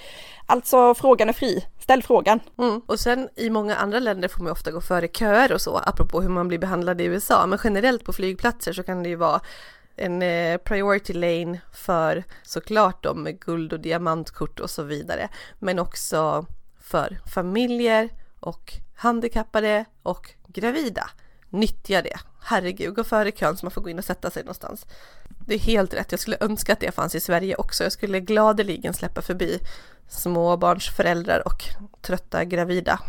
Alltså 0.47 0.95
frågan 0.95 1.29
är 1.29 1.33
fri, 1.33 1.65
ställ 1.79 2.03
frågan. 2.03 2.41
Mm. 2.59 2.81
Och 2.87 3.01
sen 3.01 3.29
i 3.37 3.51
många 3.51 3.77
andra 3.77 3.99
länder 3.99 4.29
får 4.29 4.43
man 4.43 4.53
ofta 4.53 4.71
gå 4.71 4.81
före 4.81 5.09
köer 5.09 5.53
och 5.53 5.61
så, 5.61 5.77
apropå 5.77 6.21
hur 6.21 6.29
man 6.29 6.49
blir 6.49 6.59
behandlad 6.59 7.01
i 7.01 7.05
USA, 7.05 7.47
men 7.47 7.59
generellt 7.65 8.05
på 8.05 8.13
flygplatser 8.13 8.73
så 8.73 8.83
kan 8.83 9.03
det 9.03 9.09
ju 9.09 9.17
vara 9.17 9.41
en 9.97 10.23
eh, 10.23 10.57
priority 10.57 11.13
lane 11.13 11.61
för 11.73 12.25
såklart 12.43 13.03
de 13.03 13.23
med 13.23 13.41
guld 13.41 13.73
och 13.73 13.81
diamantkort 13.81 14.61
och 14.61 14.71
så 14.71 14.83
vidare, 14.83 15.29
men 15.59 15.79
också 15.79 16.47
för 16.81 17.19
familjer 17.35 18.09
och 18.41 18.73
handikappade 18.95 19.85
och 20.03 20.31
gravida. 20.47 21.11
Nyttja 21.55 22.03
det. 22.03 22.19
Herregud, 22.41 22.95
gå 22.95 23.05
före 23.05 23.31
kön 23.31 23.57
så 23.57 23.67
man 23.67 23.71
får 23.71 23.81
gå 23.81 23.89
in 23.89 23.99
och 23.99 24.05
sätta 24.05 24.31
sig 24.31 24.43
någonstans. 24.43 24.87
Det 25.47 25.55
är 25.55 25.59
helt 25.59 25.95
rätt. 25.95 26.13
Jag 26.13 26.21
skulle 26.21 26.37
önska 26.41 26.73
att 26.73 26.81
det 26.81 26.93
fanns 26.93 27.15
i 27.15 27.21
Sverige 27.21 27.57
också. 27.57 27.83
Jag 27.83 27.93
skulle 27.93 28.21
gladeligen 28.21 28.95
släppa 28.95 29.23
förbi 29.23 29.59
småbarnsföräldrar 30.09 31.43
och 31.49 31.63
trötta 32.03 32.45
gravida. 32.45 33.01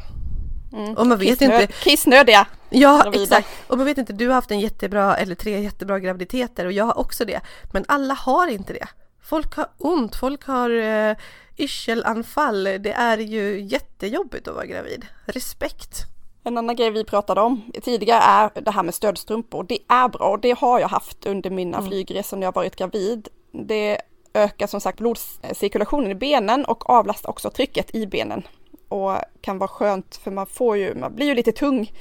Mm. 0.74 0.98
Och 0.98 1.08
man 1.08 1.18
vet 1.18 1.40
Kissnöd, 1.40 1.62
inte. 1.62 1.74
Kissnödiga. 1.74 2.48
Ja, 2.70 3.02
gravida. 3.04 3.24
exakt. 3.24 3.48
Och 3.68 3.78
man 3.78 3.86
vet 3.86 3.98
inte, 3.98 4.14
du 4.14 4.28
har 4.28 4.36
haft 4.36 4.52
en 4.52 4.60
jättebra 4.60 5.18
eller 5.18 5.36
tre 5.36 5.62
jättebra 5.62 6.00
graviditeter 6.00 6.66
och 6.66 6.72
jag 6.72 6.86
har 6.86 6.98
också 6.98 7.26
det. 7.26 7.42
Men 7.74 7.86
alla 7.88 8.14
har 8.14 8.48
inte 8.48 8.74
det. 8.74 8.88
Folk 9.22 9.56
har 9.56 9.68
ont, 9.78 10.16
folk 10.16 10.46
har 10.46 10.70
eh, 10.70 11.16
yrselanfall. 11.58 12.64
Det 12.64 12.92
är 12.92 13.18
ju 13.18 13.62
jättejobbigt 13.62 14.48
att 14.48 14.56
vara 14.56 14.66
gravid. 14.66 15.06
Respekt. 15.26 16.15
En 16.48 16.58
annan 16.58 16.76
grej 16.76 16.92
vi 16.92 17.04
pratade 17.04 17.42
om 17.42 17.62
tidigare 17.82 18.22
är 18.22 18.62
det 18.62 18.72
här 18.72 18.84
med 18.84 18.94
stödstrumpor. 18.94 19.64
Det 19.64 19.80
är 19.88 20.10
bra 20.10 20.30
och 20.30 20.40
det 20.40 20.58
har 20.58 20.80
jag 20.80 20.88
haft 20.88 21.26
under 21.26 21.50
mina 21.50 21.78
mm. 21.78 21.90
flygresor 21.90 22.38
när 22.38 22.48
jag 22.48 22.56
varit 22.56 22.76
gravid. 22.76 23.28
Det 23.52 24.02
ökar 24.34 24.68
som 24.68 24.82
sagt 24.82 24.98
blodcirkulationen 24.98 26.12
i 26.12 26.16
benen 26.16 26.66
och 26.66 26.90
avlastar 26.90 27.30
också 27.30 27.50
trycket 27.50 27.96
i 27.96 28.08
benen. 28.08 28.48
Och 28.88 29.18
kan 29.42 29.58
vara 29.58 29.68
skönt 29.68 30.16
för 30.16 30.32
man 30.32 30.46
får 30.46 30.78
ju, 30.78 30.96
man 30.96 31.16
blir 31.16 31.28
ju 31.28 31.36
lite 31.36 31.52
tung 31.52 31.92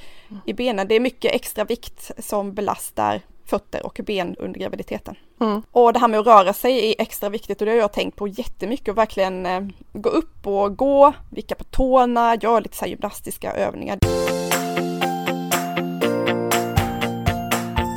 i 0.45 0.53
benen. 0.53 0.87
Det 0.87 0.95
är 0.95 0.99
mycket 0.99 1.35
extra 1.35 1.63
vikt 1.63 2.11
som 2.19 2.53
belastar 2.53 3.21
fötter 3.49 3.85
och 3.85 3.99
ben 4.05 4.35
under 4.39 4.59
graviditeten. 4.59 5.15
Mm. 5.41 5.61
Och 5.71 5.93
det 5.93 5.99
här 5.99 6.07
med 6.07 6.19
att 6.19 6.27
röra 6.27 6.53
sig 6.53 6.91
är 6.91 7.01
extra 7.01 7.29
viktigt 7.29 7.61
och 7.61 7.65
det 7.65 7.71
har 7.71 7.79
jag 7.79 7.93
tänkt 7.93 8.15
på 8.15 8.27
jättemycket 8.27 8.87
och 8.87 8.97
verkligen 8.97 9.45
eh, 9.45 9.61
gå 9.93 10.09
upp 10.09 10.47
och 10.47 10.77
gå, 10.77 11.13
vicka 11.29 11.55
på 11.55 11.63
tårna, 11.63 12.35
göra 12.35 12.59
lite 12.59 12.77
så 12.77 12.85
gymnastiska 12.85 13.53
övningar. 13.53 13.99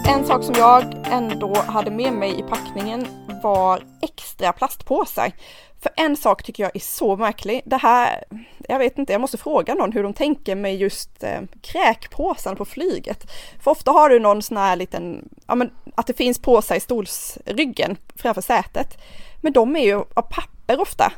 En 0.08 0.26
sak 0.26 0.44
som 0.44 0.54
jag 0.58 0.84
ändå 1.10 1.54
hade 1.54 1.90
med 1.90 2.12
mig 2.12 2.40
i 2.40 2.42
packningen 2.42 3.06
var 3.42 3.82
extra 4.02 4.52
plastpåsar. 4.52 5.32
För 5.80 5.92
en 5.96 6.16
sak 6.16 6.42
tycker 6.42 6.62
jag 6.62 6.76
är 6.76 6.80
så 6.80 7.16
märklig. 7.16 7.62
Det 7.64 7.76
här, 7.76 8.24
jag 8.68 8.78
vet 8.78 8.98
inte, 8.98 9.12
jag 9.12 9.20
måste 9.20 9.38
fråga 9.38 9.74
någon 9.74 9.92
hur 9.92 10.02
de 10.02 10.12
tänker 10.12 10.54
med 10.54 10.76
just 10.76 11.22
eh, 11.22 11.40
kräkpåsen 11.62 12.56
på 12.56 12.64
flyget. 12.64 13.30
För 13.60 13.70
ofta 13.70 13.90
har 13.90 14.08
du 14.08 14.18
någon 14.18 14.42
sån 14.42 14.56
här 14.56 14.76
liten, 14.76 15.28
ja 15.46 15.54
men 15.54 15.70
att 15.94 16.06
det 16.06 16.12
finns 16.12 16.38
påsar 16.38 16.76
i 16.76 16.80
stolsryggen 16.80 17.96
framför 18.16 18.42
sätet. 18.42 18.98
Men 19.40 19.52
de 19.52 19.76
är 19.76 19.84
ju 19.84 19.96
av 19.96 20.22
papper 20.22 20.80
ofta. 20.80 21.12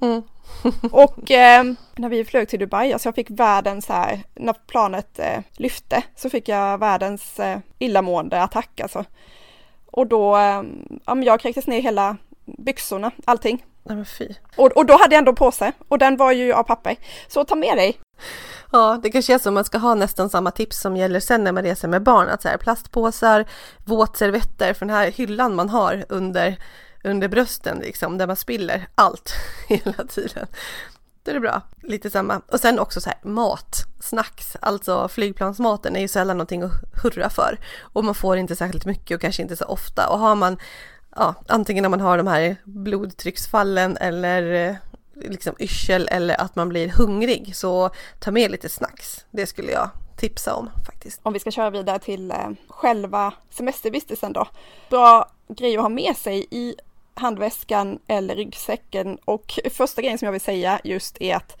Mm. 0.00 0.22
och 0.92 1.30
eh, 1.30 1.64
när 1.96 2.08
vi 2.08 2.24
flög 2.24 2.48
till 2.48 2.58
Dubai, 2.58 2.92
alltså 2.92 3.08
jag 3.08 3.14
fick 3.14 3.30
världens 3.30 3.88
här, 3.88 4.20
när 4.34 4.52
planet 4.52 5.18
eh, 5.18 5.40
lyfte 5.56 6.02
så 6.16 6.30
fick 6.30 6.48
jag 6.48 6.78
världens 6.78 7.40
eh, 7.40 7.58
illamående 7.78 8.42
attack 8.42 8.80
alltså. 8.80 9.04
Och 9.86 10.06
då, 10.06 10.36
eh, 10.36 10.62
ja 11.04 11.14
men 11.14 11.22
jag 11.22 11.40
kräktes 11.40 11.66
ner 11.66 11.80
hela 11.80 12.16
byxorna, 12.44 13.10
allting. 13.24 13.64
Nej 13.84 13.96
men 13.96 14.06
fy. 14.06 14.28
Och, 14.56 14.76
och 14.76 14.86
då 14.86 14.98
hade 14.98 15.14
jag 15.14 15.18
ändå 15.18 15.32
på 15.32 15.52
sig 15.52 15.72
och 15.88 15.98
den 15.98 16.16
var 16.16 16.32
ju 16.32 16.52
av 16.52 16.62
papper. 16.62 16.96
Så 17.28 17.44
ta 17.44 17.54
med 17.54 17.76
dig. 17.76 18.00
Ja, 18.72 19.00
det 19.02 19.10
kanske 19.10 19.34
är 19.34 19.38
så 19.38 19.50
man 19.50 19.64
ska 19.64 19.78
ha 19.78 19.94
nästan 19.94 20.30
samma 20.30 20.50
tips 20.50 20.80
som 20.80 20.96
gäller 20.96 21.20
sen 21.20 21.44
när 21.44 21.52
man 21.52 21.62
reser 21.62 21.88
med 21.88 22.02
barn. 22.02 22.28
Att 22.28 22.42
så 22.42 22.48
här, 22.48 22.56
plastpåsar, 22.56 23.44
våtservetter 23.84 24.74
för 24.74 24.86
den 24.86 24.96
här 24.96 25.10
hyllan 25.10 25.54
man 25.54 25.68
har 25.68 26.04
under, 26.08 26.58
under 27.04 27.28
brösten 27.28 27.78
liksom, 27.78 28.18
där 28.18 28.26
man 28.26 28.36
spiller 28.36 28.88
allt 28.94 29.32
hela 29.68 30.04
tiden. 30.08 30.46
Det 31.22 31.30
är 31.30 31.40
bra. 31.40 31.62
Lite 31.82 32.10
samma. 32.10 32.40
Och 32.48 32.60
sen 32.60 32.78
också 32.78 33.00
så 33.00 33.10
här 33.10 33.18
mat, 33.22 33.84
snacks, 34.00 34.56
alltså 34.60 35.08
flygplansmaten 35.08 35.96
är 35.96 36.00
ju 36.00 36.08
sällan 36.08 36.36
någonting 36.36 36.62
att 36.62 36.72
hurra 37.02 37.30
för. 37.30 37.58
Och 37.80 38.04
man 38.04 38.14
får 38.14 38.36
inte 38.36 38.56
särskilt 38.56 38.86
mycket 38.86 39.14
och 39.14 39.20
kanske 39.20 39.42
inte 39.42 39.56
så 39.56 39.64
ofta. 39.64 40.08
Och 40.08 40.18
har 40.18 40.34
man 40.34 40.58
ja, 41.16 41.34
antingen 41.46 41.82
när 41.82 41.88
man 41.88 42.00
har 42.00 42.18
de 42.18 42.26
här 42.26 42.56
blodtrycksfallen 42.64 43.96
eller 43.96 44.68
eh, 44.68 44.76
liksom 45.14 45.54
yrsel 45.58 46.08
eller 46.10 46.40
att 46.40 46.56
man 46.56 46.68
blir 46.68 46.88
hungrig. 46.88 47.56
Så 47.56 47.90
ta 48.20 48.30
med 48.30 48.50
lite 48.50 48.68
snacks. 48.68 49.24
Det 49.30 49.46
skulle 49.46 49.72
jag 49.72 49.90
tipsa 50.16 50.54
om 50.54 50.70
faktiskt. 50.86 51.20
Om 51.22 51.32
vi 51.32 51.40
ska 51.40 51.50
köra 51.50 51.70
vidare 51.70 51.98
till 51.98 52.30
eh, 52.30 52.48
själva 52.68 53.34
semestervistelsen 53.50 54.32
då. 54.32 54.46
Bra 54.90 55.30
grej 55.48 55.76
att 55.76 55.82
ha 55.82 55.88
med 55.88 56.16
sig 56.16 56.46
i 56.50 56.74
handväskan 57.14 57.98
eller 58.06 58.36
ryggsäcken 58.36 59.18
och 59.24 59.58
första 59.70 60.02
grejen 60.02 60.18
som 60.18 60.26
jag 60.26 60.32
vill 60.32 60.40
säga 60.40 60.80
just 60.84 61.16
är 61.20 61.36
att 61.36 61.56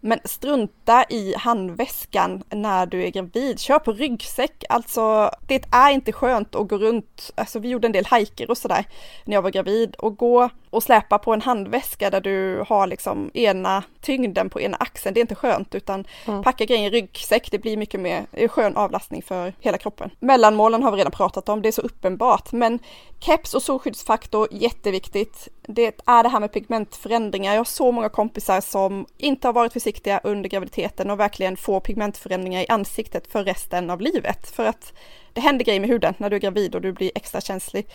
men 0.00 0.18
strunta 0.24 1.04
i 1.08 1.34
handväskan 1.38 2.42
när 2.50 2.86
du 2.86 3.04
är 3.04 3.10
gravid. 3.10 3.60
Kör 3.60 3.78
på 3.78 3.92
ryggsäck. 3.92 4.64
Alltså, 4.68 5.30
det 5.46 5.64
är 5.72 5.90
inte 5.90 6.12
skönt 6.12 6.54
att 6.54 6.68
gå 6.68 6.78
runt. 6.78 7.30
Alltså, 7.34 7.58
vi 7.58 7.68
gjorde 7.68 7.88
en 7.88 7.92
del 7.92 8.06
hajker 8.06 8.50
och 8.50 8.58
sådär 8.58 8.84
när 9.24 9.34
jag 9.34 9.42
var 9.42 9.50
gravid 9.50 9.94
och 9.94 10.16
gå 10.16 10.50
och 10.70 10.82
släpa 10.82 11.18
på 11.18 11.32
en 11.32 11.40
handväska 11.40 12.10
där 12.10 12.20
du 12.20 12.64
har 12.68 12.86
liksom 12.86 13.30
ena 13.34 13.82
tyngden 14.00 14.50
på 14.50 14.60
ena 14.60 14.76
axeln. 14.76 15.14
Det 15.14 15.20
är 15.20 15.22
inte 15.22 15.34
skönt 15.34 15.74
utan 15.74 16.04
mm. 16.26 16.42
packa 16.42 16.64
grejer 16.64 16.86
i 16.86 16.90
ryggsäck. 16.90 17.50
Det 17.50 17.58
blir 17.58 17.76
mycket 17.76 18.00
mer 18.00 18.48
skön 18.48 18.76
avlastning 18.76 19.22
för 19.22 19.52
hela 19.60 19.78
kroppen. 19.78 20.10
Mellanmålen 20.20 20.82
har 20.82 20.92
vi 20.92 20.98
redan 20.98 21.12
pratat 21.12 21.48
om. 21.48 21.62
Det 21.62 21.68
är 21.68 21.72
så 21.72 21.82
uppenbart, 21.82 22.52
men 22.52 22.78
keps 23.20 23.54
och 23.54 23.62
solskyddsfaktor 23.62 24.48
jätteviktigt. 24.50 25.48
Det 25.62 26.00
är 26.06 26.22
det 26.22 26.28
här 26.28 26.40
med 26.40 26.52
pigmentförändringar. 26.52 27.52
Jag 27.52 27.60
har 27.60 27.64
så 27.64 27.92
många 27.92 28.08
kompisar 28.08 28.60
som 28.60 29.06
inte 29.18 29.48
har 29.48 29.52
varit 29.52 29.72
försiktiga 29.72 30.20
under 30.24 30.48
graviditeten 30.48 31.10
och 31.10 31.20
verkligen 31.20 31.56
får 31.56 31.80
pigmentförändringar 31.80 32.62
i 32.62 32.66
ansiktet 32.68 33.32
för 33.32 33.44
resten 33.44 33.90
av 33.90 34.00
livet. 34.00 34.50
För 34.50 34.64
att 34.64 34.92
det 35.32 35.40
händer 35.40 35.64
grejer 35.64 35.80
med 35.80 35.88
huden 35.88 36.14
när 36.18 36.30
du 36.30 36.36
är 36.36 36.40
gravid 36.40 36.74
och 36.74 36.80
du 36.80 36.92
blir 36.92 37.10
extra 37.14 37.40
känslig. 37.40 37.86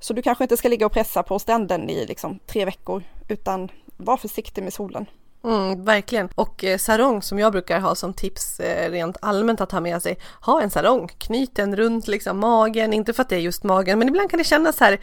Så 0.00 0.12
du 0.12 0.22
kanske 0.22 0.44
inte 0.44 0.56
ska 0.56 0.68
ligga 0.68 0.86
och 0.86 0.92
pressa 0.92 1.22
på 1.22 1.38
stranden 1.38 1.90
i 1.90 2.06
liksom 2.06 2.38
tre 2.46 2.64
veckor 2.64 3.02
utan 3.28 3.68
var 3.96 4.16
försiktig 4.16 4.62
med 4.62 4.72
solen. 4.72 5.06
Mm, 5.44 5.84
verkligen. 5.84 6.28
Och 6.34 6.64
eh, 6.64 6.78
sarong 6.78 7.22
som 7.22 7.38
jag 7.38 7.52
brukar 7.52 7.80
ha 7.80 7.94
som 7.94 8.14
tips 8.14 8.60
eh, 8.60 8.90
rent 8.90 9.16
allmänt 9.22 9.60
att 9.60 9.72
ha 9.72 9.80
med 9.80 10.02
sig. 10.02 10.18
Ha 10.40 10.62
en 10.62 10.70
sarong, 10.70 11.08
knyt 11.18 11.54
den 11.54 11.76
runt 11.76 12.08
liksom 12.08 12.38
magen, 12.38 12.92
inte 12.92 13.12
för 13.12 13.22
att 13.22 13.28
det 13.28 13.36
är 13.36 13.40
just 13.40 13.64
magen 13.64 13.98
men 13.98 14.08
ibland 14.08 14.30
kan 14.30 14.38
det 14.38 14.44
kännas 14.44 14.80
här 14.80 15.00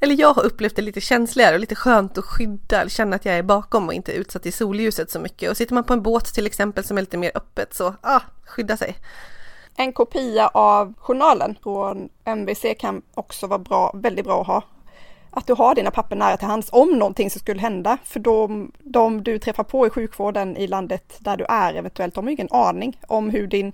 eller 0.00 0.20
jag 0.20 0.34
har 0.34 0.42
upplevt 0.42 0.76
det 0.76 0.82
lite 0.82 1.00
känsligare 1.00 1.54
och 1.54 1.60
lite 1.60 1.74
skönt 1.74 2.18
att 2.18 2.24
skydda, 2.24 2.88
känna 2.88 3.16
att 3.16 3.24
jag 3.24 3.34
är 3.34 3.42
bakom 3.42 3.86
och 3.86 3.94
inte 3.94 4.12
utsatt 4.12 4.46
i 4.46 4.52
solljuset 4.52 5.10
så 5.10 5.20
mycket. 5.20 5.50
Och 5.50 5.56
sitter 5.56 5.74
man 5.74 5.84
på 5.84 5.92
en 5.92 6.02
båt 6.02 6.34
till 6.34 6.46
exempel 6.46 6.84
som 6.84 6.98
är 6.98 7.02
lite 7.02 7.16
mer 7.16 7.32
öppet 7.34 7.74
så, 7.74 7.94
ah, 8.00 8.20
skydda 8.46 8.76
sig. 8.76 8.96
En 9.80 9.92
kopia 9.92 10.48
av 10.48 10.94
journalen 10.98 11.58
från 11.62 12.08
MVC 12.24 12.64
kan 12.78 13.02
också 13.14 13.46
vara 13.46 13.58
bra, 13.58 13.92
väldigt 13.94 14.24
bra 14.24 14.40
att 14.40 14.46
ha. 14.46 14.62
Att 15.30 15.46
du 15.46 15.52
har 15.52 15.74
dina 15.74 15.90
papper 15.90 16.16
nära 16.16 16.36
till 16.36 16.46
hands 16.46 16.68
om 16.72 16.90
någonting 16.90 17.30
som 17.30 17.40
skulle 17.40 17.60
hända. 17.60 17.98
För 18.04 18.20
de, 18.20 18.72
de 18.78 19.22
du 19.22 19.38
träffar 19.38 19.64
på 19.64 19.86
i 19.86 19.90
sjukvården 19.90 20.56
i 20.56 20.66
landet 20.66 21.16
där 21.18 21.36
du 21.36 21.44
är 21.44 21.74
eventuellt, 21.74 22.14
de 22.14 22.24
har 22.24 22.30
ju 22.30 22.34
ingen 22.34 22.48
aning 22.50 23.00
om 23.06 23.30
hur 23.30 23.46
din 23.46 23.72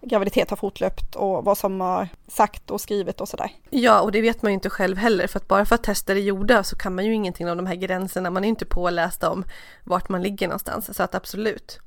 graviditet 0.00 0.50
har 0.50 0.56
fortlöpt 0.56 1.14
och 1.14 1.44
vad 1.44 1.58
som 1.58 1.80
har 1.80 2.08
sagt 2.28 2.70
och 2.70 2.80
skrivit 2.80 3.20
och 3.20 3.28
sådär. 3.28 3.50
Ja, 3.70 4.00
och 4.00 4.12
det 4.12 4.20
vet 4.20 4.42
man 4.42 4.52
ju 4.52 4.54
inte 4.54 4.70
själv 4.70 4.96
heller 4.96 5.26
för 5.26 5.38
att 5.38 5.48
bara 5.48 5.64
för 5.64 5.74
att 5.74 5.84
tester 5.84 6.16
är 6.16 6.20
gjorda 6.20 6.62
så 6.62 6.76
kan 6.76 6.94
man 6.94 7.06
ju 7.06 7.14
ingenting 7.14 7.50
om 7.50 7.56
de 7.56 7.66
här 7.66 7.74
gränserna. 7.74 8.30
Man 8.30 8.44
är 8.44 8.48
inte 8.48 8.64
påläst 8.64 9.24
om 9.24 9.44
vart 9.84 10.08
man 10.08 10.22
ligger 10.22 10.48
någonstans, 10.48 10.96
så 10.96 11.02
att 11.02 11.14
absolut. 11.14 11.80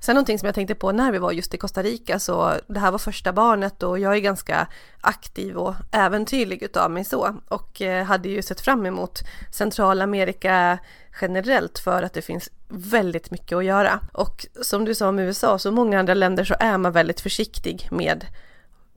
Sen 0.00 0.14
någonting 0.14 0.38
som 0.38 0.46
jag 0.46 0.54
tänkte 0.54 0.74
på 0.74 0.92
när 0.92 1.12
vi 1.12 1.18
var 1.18 1.32
just 1.32 1.54
i 1.54 1.58
Costa 1.58 1.82
Rica 1.82 2.18
så 2.18 2.54
det 2.66 2.80
här 2.80 2.90
var 2.90 2.98
första 2.98 3.32
barnet 3.32 3.82
och 3.82 3.98
jag 3.98 4.16
är 4.16 4.20
ganska 4.20 4.66
aktiv 5.00 5.56
och 5.56 5.74
äventyrlig 5.90 6.62
utav 6.62 6.90
mig 6.90 7.04
så 7.04 7.40
och 7.48 7.82
eh, 7.82 8.04
hade 8.04 8.28
ju 8.28 8.42
sett 8.42 8.60
fram 8.60 8.86
emot 8.86 9.20
Centralamerika 9.52 10.78
generellt 11.20 11.78
för 11.78 12.02
att 12.02 12.12
det 12.12 12.22
finns 12.22 12.50
väldigt 12.68 13.30
mycket 13.30 13.58
att 13.58 13.64
göra. 13.64 14.00
Och 14.12 14.46
som 14.62 14.84
du 14.84 14.94
sa 14.94 15.08
om 15.08 15.18
USA, 15.18 15.58
så 15.58 15.70
många 15.70 15.98
andra 15.98 16.14
länder 16.14 16.44
så 16.44 16.54
är 16.60 16.78
man 16.78 16.92
väldigt 16.92 17.20
försiktig 17.20 17.88
med 17.90 18.26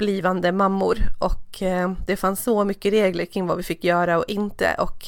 blivande 0.04 0.52
mammor 0.52 0.98
och 1.20 1.62
eh, 1.62 1.92
det 2.08 2.16
fanns 2.16 2.44
så 2.44 2.64
mycket 2.64 2.94
regler 2.94 3.26
kring 3.26 3.48
vad 3.48 3.58
vi 3.58 3.64
fick 3.64 3.84
göra 3.84 4.18
och 4.18 4.26
inte 4.28 4.76
och 4.80 5.04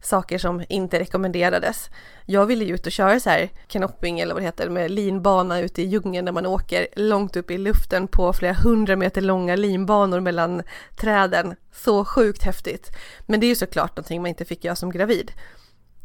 saker 0.00 0.38
som 0.38 0.64
inte 0.68 1.00
rekommenderades. 1.00 1.90
Jag 2.26 2.46
ville 2.46 2.64
ju 2.64 2.74
ut 2.74 2.86
och 2.86 2.92
köra 2.92 3.20
så 3.20 3.30
här 3.30 3.48
kanopping 3.68 4.20
eller 4.20 4.34
vad 4.34 4.42
det 4.42 4.46
heter 4.46 4.68
med 4.68 4.90
linbana 4.90 5.60
ute 5.60 5.82
i 5.82 5.84
djungeln 5.84 6.24
där 6.24 6.32
man 6.32 6.46
åker 6.46 6.86
långt 6.96 7.36
upp 7.36 7.50
i 7.50 7.58
luften 7.58 8.08
på 8.08 8.32
flera 8.32 8.52
hundra 8.52 8.96
meter 8.96 9.20
långa 9.20 9.56
linbanor 9.56 10.20
mellan 10.20 10.62
träden. 10.96 11.54
Så 11.72 12.04
sjukt 12.04 12.42
häftigt. 12.42 12.90
Men 13.26 13.40
det 13.40 13.46
är 13.46 13.48
ju 13.48 13.54
såklart 13.54 13.96
någonting 13.96 14.22
man 14.22 14.28
inte 14.28 14.44
fick 14.44 14.64
göra 14.64 14.76
som 14.76 14.90
gravid 14.90 15.32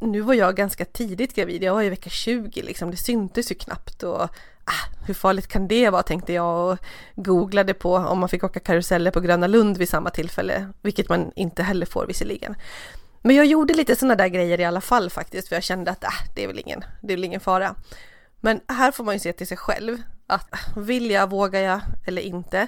nu 0.01 0.21
var 0.21 0.34
jag 0.34 0.56
ganska 0.56 0.86
tidigt 0.86 1.36
gravid, 1.36 1.63
jag 1.63 1.73
var 1.73 1.84
i 1.84 1.89
vecka 1.89 2.10
20 2.10 2.62
liksom, 2.62 2.91
det 2.91 2.97
syntes 2.97 3.51
ju 3.51 3.56
knappt 3.56 4.04
och 4.04 4.30
ah, 4.65 5.06
hur 5.06 5.13
farligt 5.13 5.47
kan 5.47 5.67
det 5.67 5.89
vara 5.89 6.04
tänkte 6.04 6.34
jag 6.34 6.71
och 6.71 6.78
googlade 7.15 7.74
på 7.74 7.95
om 7.95 8.19
man 8.19 8.30
fick 8.30 8.43
åka 8.43 8.60
karuseller 8.60 9.12
på 9.12 9.19
Gröna 9.19 9.47
Lund 9.47 9.78
vid 9.78 9.89
samma 9.89 10.10
tillfälle, 10.10 10.67
vilket 10.82 11.10
man 11.10 11.32
inte 11.36 11.63
heller 11.63 11.86
får 11.86 12.08
visserligen. 12.08 12.56
Men 13.21 13.36
jag 13.36 13.45
gjorde 13.45 13.74
lite 13.74 13.95
sådana 13.95 14.15
där 14.15 14.28
grejer 14.28 14.60
i 14.60 14.65
alla 14.65 14.82
fall 14.82 15.10
faktiskt, 15.10 15.47
för 15.47 15.56
jag 15.56 15.63
kände 15.63 15.91
att 15.91 16.04
ah, 16.04 16.34
det, 16.36 16.43
är 16.43 16.47
väl 16.47 16.60
ingen, 16.60 16.84
det 17.02 17.13
är 17.13 17.17
väl 17.17 17.26
ingen 17.26 17.39
fara. 17.39 17.76
Men 18.39 18.62
här 18.67 18.91
får 18.91 19.04
man 19.04 19.15
ju 19.15 19.19
se 19.19 19.34
till 19.34 19.47
sig 19.47 19.58
själv, 19.58 19.97
att 20.28 20.50
vill 20.76 21.12
jag, 21.12 21.30
vågar 21.30 21.60
jag 21.60 21.82
eller 22.06 22.21
inte? 22.21 22.67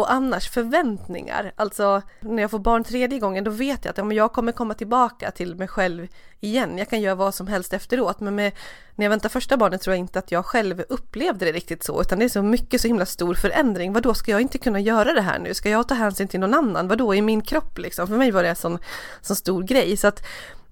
Och 0.00 0.12
annars 0.12 0.48
förväntningar, 0.48 1.52
alltså 1.56 2.02
när 2.20 2.42
jag 2.42 2.50
får 2.50 2.58
barn 2.58 2.84
tredje 2.84 3.18
gången 3.18 3.44
då 3.44 3.50
vet 3.50 3.84
jag 3.84 3.90
att 3.90 3.98
ja, 3.98 4.12
jag 4.12 4.32
kommer 4.32 4.52
komma 4.52 4.74
tillbaka 4.74 5.30
till 5.30 5.54
mig 5.54 5.68
själv 5.68 6.06
igen. 6.40 6.78
Jag 6.78 6.90
kan 6.90 7.00
göra 7.00 7.14
vad 7.14 7.34
som 7.34 7.46
helst 7.46 7.72
efteråt 7.72 8.20
men 8.20 8.34
med, 8.34 8.52
när 8.94 9.04
jag 9.04 9.10
väntar 9.10 9.28
första 9.28 9.56
barnet 9.56 9.80
tror 9.80 9.94
jag 9.94 9.98
inte 9.98 10.18
att 10.18 10.32
jag 10.32 10.46
själv 10.46 10.84
upplevde 10.88 11.44
det 11.44 11.52
riktigt 11.52 11.82
så 11.84 12.00
utan 12.00 12.18
det 12.18 12.24
är 12.24 12.28
så 12.28 12.42
mycket 12.42 12.80
så 12.80 12.88
himla 12.88 13.06
stor 13.06 13.34
förändring. 13.34 13.92
Vad 13.92 14.02
då 14.02 14.14
ska 14.14 14.30
jag 14.30 14.40
inte 14.40 14.58
kunna 14.58 14.80
göra 14.80 15.12
det 15.12 15.20
här 15.20 15.38
nu? 15.38 15.54
Ska 15.54 15.70
jag 15.70 15.88
ta 15.88 15.94
hänsyn 15.94 16.28
till 16.28 16.40
någon 16.40 16.54
annan? 16.54 16.88
Vad 16.88 16.98
då 16.98 17.14
i 17.14 17.22
min 17.22 17.42
kropp 17.42 17.78
liksom? 17.78 18.06
För 18.06 18.16
mig 18.16 18.30
var 18.30 18.42
det 18.42 18.48
en 18.48 18.56
sån, 18.56 18.78
sån 19.20 19.36
stor 19.36 19.62
grej 19.62 19.96
så 19.96 20.08
att 20.08 20.26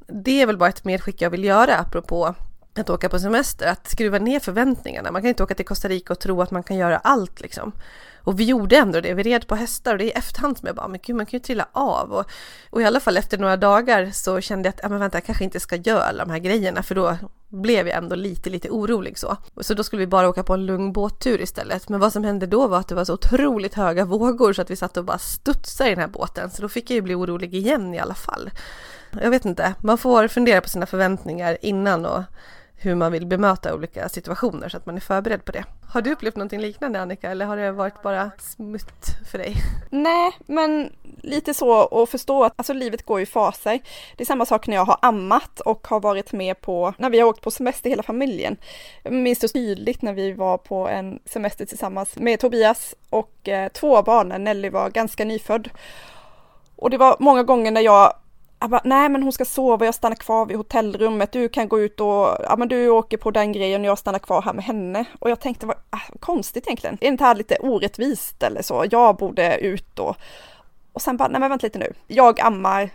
det 0.07 0.43
är 0.43 0.47
väl 0.47 0.59
bara 0.59 0.69
ett 0.69 0.85
medskick 0.85 1.23
jag 1.23 1.31
vill 1.31 1.45
göra 1.45 1.77
apropå 1.77 2.35
att 2.81 2.91
åka 2.91 3.09
på 3.09 3.19
semester, 3.19 3.67
att 3.67 3.89
skruva 3.89 4.19
ner 4.19 4.41
förväntningarna. 4.41 5.13
Man 5.13 5.23
kan 5.23 5.29
inte 5.29 5.43
åka 5.43 5.55
till 5.55 5.67
Costa 5.67 5.89
Rica 5.89 6.13
och 6.13 6.19
tro 6.19 6.43
att 6.43 6.51
man 6.51 6.63
kan 6.63 6.77
göra 6.77 6.99
allt 6.99 7.41
liksom. 7.41 7.73
Och 8.29 8.41
vi 8.41 8.45
gjorde 8.45 8.77
ändå 8.77 9.01
det, 9.01 9.15
vi 9.15 9.23
red 9.23 9.47
på 9.47 9.55
hästar 9.55 9.93
och 9.93 9.99
det 9.99 10.05
är 10.05 10.07
i 10.07 10.11
efterhand 10.11 10.59
som 10.59 10.67
jag 10.67 10.77
bara, 10.77 10.89
men 10.89 11.01
gud 11.03 11.17
man 11.17 11.27
kan 11.27 11.39
ju 11.39 11.45
trilla 11.45 11.69
av. 11.73 12.13
Och, 12.13 12.25
och 12.71 12.83
i 12.83 12.85
alla 12.85 13.01
fall 13.01 13.17
efter 13.17 13.39
några 13.39 13.57
dagar 13.57 14.11
så 14.13 14.41
kände 14.41 14.67
jag 14.67 14.75
att, 14.75 14.81
ja 14.83 14.89
men 14.89 14.99
vänta, 14.99 15.17
jag 15.17 15.25
kanske 15.25 15.45
inte 15.45 15.61
ska 15.61 15.77
göra 15.77 16.03
alla 16.03 16.25
de 16.25 16.31
här 16.31 16.39
grejerna 16.39 16.83
för 16.83 16.95
då 16.95 17.17
blev 17.49 17.89
jag 17.89 17.97
ändå 17.97 18.17
lite, 18.17 18.51
lite 18.51 18.71
orolig 18.71 19.19
så. 19.19 19.37
Så 19.61 19.75
då 19.75 19.85
skulle 19.85 20.01
vi 20.01 20.07
bara 20.07 20.29
åka 20.29 20.43
på 20.43 20.55
en 20.55 20.67
lugn 20.67 20.93
båttur 20.93 21.41
istället. 21.41 21.89
Men 21.89 22.01
vad 22.01 22.13
som 22.13 22.25
hände 22.25 22.47
då 22.47 22.67
var 22.67 22.79
att 22.79 22.89
det 22.89 22.95
var 22.95 23.05
så 23.05 23.15
otroligt 23.15 23.75
höga 23.75 24.05
vågor 24.05 24.53
så 24.53 24.63
att 24.63 24.71
vi 24.71 24.77
satt 24.77 24.97
och 24.97 25.05
bara 25.05 25.19
studsade 25.19 25.91
i 25.91 25.95
den 25.95 26.01
här 26.01 26.09
båten. 26.09 26.51
Så 26.51 26.63
då 26.63 26.69
fick 26.69 26.91
jag 26.91 26.95
ju 26.95 27.03
bli 27.03 27.15
orolig 27.15 27.55
igen 27.55 27.95
i 27.95 27.99
alla 27.99 28.15
fall. 28.15 28.51
Jag 29.23 29.31
vet 29.31 29.45
inte, 29.45 29.75
man 29.81 29.99
får 29.99 30.29
fundera 30.29 30.61
på 30.61 30.69
sina 30.69 30.87
förväntningar 30.87 31.59
innan 31.61 32.07
och 32.07 32.23
hur 32.81 32.95
man 32.95 33.13
vill 33.13 33.27
bemöta 33.27 33.75
olika 33.75 34.09
situationer 34.09 34.69
så 34.69 34.77
att 34.77 34.87
man 34.87 34.97
är 34.97 35.01
förberedd 35.01 35.45
på 35.45 35.53
det. 35.53 35.65
Har 35.89 36.03
du 36.03 36.13
upplevt 36.13 36.37
någonting 36.37 36.61
liknande 36.61 37.01
Annika 37.01 37.31
eller 37.31 37.47
har 37.47 37.57
det 37.57 37.73
varit 37.73 38.03
bara 38.03 38.31
smutt 38.39 39.07
för 39.31 39.39
dig? 39.39 39.55
Nej, 39.91 40.33
men 40.47 40.93
lite 41.23 41.55
så 41.55 42.03
att 42.03 42.09
förstå 42.09 42.45
att 42.45 42.53
alltså, 42.57 42.73
livet 42.73 43.07
går 43.07 43.21
i 43.21 43.27
faser. 43.27 43.81
Det 44.17 44.23
är 44.23 44.27
samma 44.27 44.47
sak 44.47 44.67
när 44.67 44.77
jag 44.77 44.85
har 44.85 44.99
ammat 45.03 45.61
och 45.61 45.87
har 45.87 46.01
varit 46.01 46.33
med 46.33 46.61
på, 46.61 46.95
när 46.99 47.11
vi 47.11 47.21
har 47.21 47.29
åkt 47.29 47.43
på 47.43 47.51
semester 47.51 47.91
hela 47.91 48.03
familjen. 48.03 48.57
Jag 49.03 49.13
minns 49.13 49.39
det 49.39 49.49
tydligt 49.49 50.03
när 50.03 50.13
vi 50.13 50.33
var 50.33 50.59
på 50.59 50.89
en 50.89 51.19
semester 51.25 51.65
tillsammans 51.65 52.17
med 52.17 52.41
Tobias 52.41 52.95
och 53.11 53.49
eh, 53.49 53.69
två 53.69 54.03
barn, 54.03 54.45
Nelly 54.45 54.71
var 54.71 54.91
ganska 54.91 55.25
nyfödd. 55.25 55.71
Och 56.77 56.91
det 56.91 56.99
var 56.99 57.17
många 57.19 57.43
gånger 57.43 57.71
när 57.71 57.81
jag 57.81 58.15
jag 58.61 58.71
bara, 58.71 58.81
nej 58.85 59.09
men 59.09 59.23
hon 59.23 59.33
ska 59.33 59.45
sova, 59.45 59.85
jag 59.85 59.95
stannar 59.95 60.17
kvar 60.17 60.47
vid 60.47 60.57
hotellrummet, 60.57 61.33
du 61.33 61.49
kan 61.49 61.69
gå 61.69 61.81
ut 61.81 62.01
och, 62.01 62.37
ja 62.43 62.55
men 62.59 62.69
du 62.69 62.89
åker 62.89 63.17
på 63.17 63.31
den 63.31 63.53
grejen 63.53 63.81
och 63.81 63.87
jag 63.87 63.99
stannar 63.99 64.19
kvar 64.19 64.43
här 64.43 64.53
med 64.53 64.65
henne. 64.65 65.05
Och 65.19 65.31
jag 65.31 65.41
tänkte, 65.41 65.67
vad 65.67 65.77
äh, 65.77 66.19
konstigt 66.21 66.67
egentligen, 66.67 66.99
är 67.01 67.09
inte 67.09 67.25
här 67.25 67.35
lite 67.35 67.57
orättvist 67.61 68.43
eller 68.43 68.63
så? 68.63 68.85
Jag 68.91 69.17
borde 69.17 69.59
ut 69.59 69.87
då. 69.95 70.15
och 70.93 71.03
sen 71.03 71.17
bara, 71.17 71.29
nej 71.29 71.41
men 71.41 71.51
vänta 71.51 71.67
lite 71.67 71.79
nu, 71.79 71.93
jag 72.07 72.41
ammar, 72.41 72.91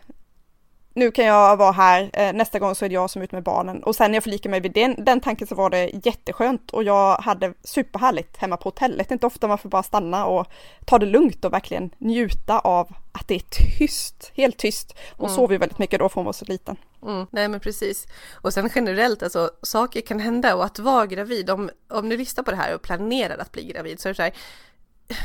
nu 0.94 1.12
kan 1.12 1.26
jag 1.26 1.58
vara 1.58 1.72
här, 1.72 2.10
eh, 2.14 2.34
nästa 2.34 2.60
gång 2.60 2.76
så 2.76 2.86
är 2.86 2.90
det 2.90 2.96
jag 2.96 3.10
som 3.10 3.22
är 3.22 3.24
ute 3.24 3.36
med 3.36 3.44
barnen. 3.44 3.84
Och 3.84 3.96
sen 3.96 4.12
när 4.12 4.16
jag 4.16 4.24
förlikade 4.24 4.52
mig 4.52 4.60
vid 4.60 4.74
den, 4.74 4.96
den 4.98 5.20
tanken 5.20 5.48
så 5.48 5.56
var 5.56 5.70
det 5.70 5.92
jätteskönt 6.04 6.72
och 6.72 6.84
jag 6.84 7.18
hade 7.18 7.54
superhärligt 7.64 8.38
hemma 8.38 8.58
på 8.58 8.64
hotellet. 8.64 9.10
Det 9.10 9.12
är 9.12 9.16
inte 9.16 9.26
ofta 9.26 9.48
man 9.48 9.58
får 9.58 9.70
bara 9.70 9.84
stanna 9.84 10.26
och 10.26 10.48
ta 10.86 11.00
det 11.00 11.06
lugnt 11.06 11.46
och 11.46 11.54
verkligen 11.54 11.90
njuta 11.98 12.60
av 12.60 12.96
att 13.12 13.28
det 13.28 13.36
är 13.36 13.44
tyst, 13.50 14.32
helt 14.36 14.58
tyst. 14.58 14.96
Hon 15.18 15.26
mm. 15.26 15.36
sov 15.36 15.52
ju 15.52 15.58
väldigt 15.58 15.80
mycket 15.80 16.00
då 16.00 16.10
för 16.10 16.16
hon 16.16 16.26
var 16.26 16.34
så 16.34 16.46
liten. 16.46 16.76
Mm. 17.04 17.28
Nej 17.32 17.48
men 17.48 17.60
precis. 17.60 18.08
Och 18.34 18.54
sen 18.54 18.70
generellt, 18.76 19.24
alltså 19.24 19.52
saker 19.62 20.02
kan 20.02 20.20
hända 20.20 20.56
och 20.56 20.66
att 20.66 20.80
vara 20.80 21.06
gravid, 21.06 21.50
om, 21.50 21.70
om 21.90 22.10
du 22.10 22.18
lyssnar 22.18 22.44
på 22.44 22.52
det 22.52 22.58
här 22.58 22.76
och 22.76 22.82
planerar 22.82 23.38
att 23.38 23.52
bli 23.52 23.64
gravid 23.64 24.00
så 24.00 24.10
är 24.10 24.14
det 24.14 24.16
så 24.16 24.22
här, 24.22 24.34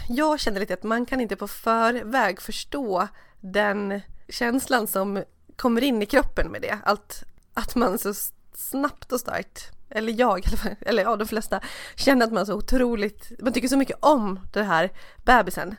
jag 0.08 0.40
känner 0.40 0.60
lite 0.60 0.74
att 0.74 0.82
man 0.82 1.06
kan 1.06 1.20
inte 1.20 1.36
på 1.36 1.48
förväg 1.48 2.40
förstå 2.40 3.08
den 3.40 4.00
känslan 4.28 4.86
som 4.86 5.22
kommer 5.58 5.84
in 5.84 6.02
i 6.02 6.06
kroppen 6.06 6.48
med 6.48 6.62
det. 6.62 6.78
Att, 6.84 7.24
att 7.54 7.74
man 7.74 7.98
så 7.98 8.14
snabbt 8.54 9.12
och 9.12 9.20
starkt, 9.20 9.70
eller 9.90 10.12
jag 10.12 10.44
eller 10.80 11.02
ja 11.02 11.16
de 11.16 11.28
flesta, 11.28 11.60
känner 11.96 12.26
att 12.26 12.32
man 12.32 12.46
så 12.46 12.54
otroligt, 12.54 13.32
man 13.38 13.52
tycker 13.52 13.68
så 13.68 13.76
mycket 13.76 13.96
om 14.00 14.40
den 14.52 14.66
här 14.66 14.90
bebisen 15.24 15.76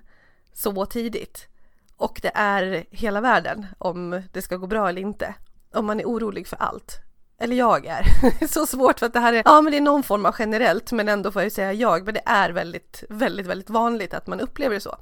så 0.53 0.85
tidigt. 0.85 1.47
Och 1.97 2.19
det 2.21 2.31
är 2.35 2.85
hela 2.91 3.21
världen 3.21 3.67
om 3.77 4.23
det 4.31 4.41
ska 4.41 4.57
gå 4.57 4.67
bra 4.67 4.89
eller 4.89 5.01
inte. 5.01 5.33
Om 5.73 5.85
man 5.85 5.99
är 5.99 6.05
orolig 6.05 6.47
för 6.47 6.57
allt. 6.57 6.99
Eller 7.39 7.55
jag 7.55 7.85
är. 7.85 8.05
så 8.47 8.65
svårt 8.65 8.99
för 8.99 9.05
att 9.05 9.13
det 9.13 9.19
här 9.19 9.33
är, 9.33 9.41
ja 9.45 9.61
men 9.61 9.71
det 9.71 9.77
är 9.77 9.81
någon 9.81 10.03
form 10.03 10.25
av 10.25 10.35
generellt 10.39 10.91
men 10.91 11.09
ändå 11.09 11.31
får 11.31 11.41
jag 11.41 11.45
ju 11.45 11.49
säga 11.49 11.73
jag. 11.73 12.05
Men 12.05 12.13
det 12.13 12.21
är 12.25 12.49
väldigt, 12.49 13.03
väldigt, 13.09 13.45
väldigt 13.45 13.69
vanligt 13.69 14.13
att 14.13 14.27
man 14.27 14.39
upplever 14.39 14.75
det 14.75 14.81
så. 14.81 14.97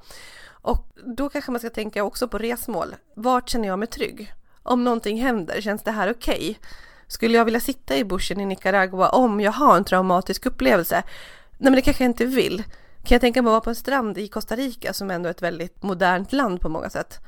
Och 0.50 0.88
då 1.16 1.28
kanske 1.28 1.50
man 1.50 1.60
ska 1.60 1.70
tänka 1.70 2.04
också 2.04 2.28
på 2.28 2.38
resmål. 2.38 2.96
Vart 3.16 3.48
känner 3.48 3.68
jag 3.68 3.78
mig 3.78 3.88
trygg? 3.88 4.32
Om 4.68 4.84
någonting 4.84 5.22
händer, 5.22 5.60
känns 5.60 5.82
det 5.82 5.90
här 5.90 6.10
okej? 6.10 6.34
Okay? 6.34 6.56
Skulle 7.06 7.36
jag 7.36 7.44
vilja 7.44 7.60
sitta 7.60 7.96
i 7.96 8.04
bushen 8.04 8.40
i 8.40 8.46
Nicaragua 8.46 9.08
om 9.08 9.40
jag 9.40 9.52
har 9.52 9.76
en 9.76 9.84
traumatisk 9.84 10.46
upplevelse? 10.46 11.02
Nej 11.50 11.70
men 11.70 11.72
det 11.72 11.82
kanske 11.82 12.04
jag 12.04 12.10
inte 12.10 12.26
vill. 12.26 12.62
Kan 12.96 13.14
jag 13.14 13.20
tänka 13.20 13.42
mig 13.42 13.48
att 13.48 13.52
vara 13.52 13.60
på 13.60 13.70
en 13.70 13.76
strand 13.76 14.18
i 14.18 14.28
Costa 14.28 14.56
Rica 14.56 14.92
som 14.92 15.10
ändå 15.10 15.28
är 15.28 15.30
ett 15.30 15.42
väldigt 15.42 15.82
modernt 15.82 16.32
land 16.32 16.60
på 16.60 16.68
många 16.68 16.90
sätt? 16.90 17.18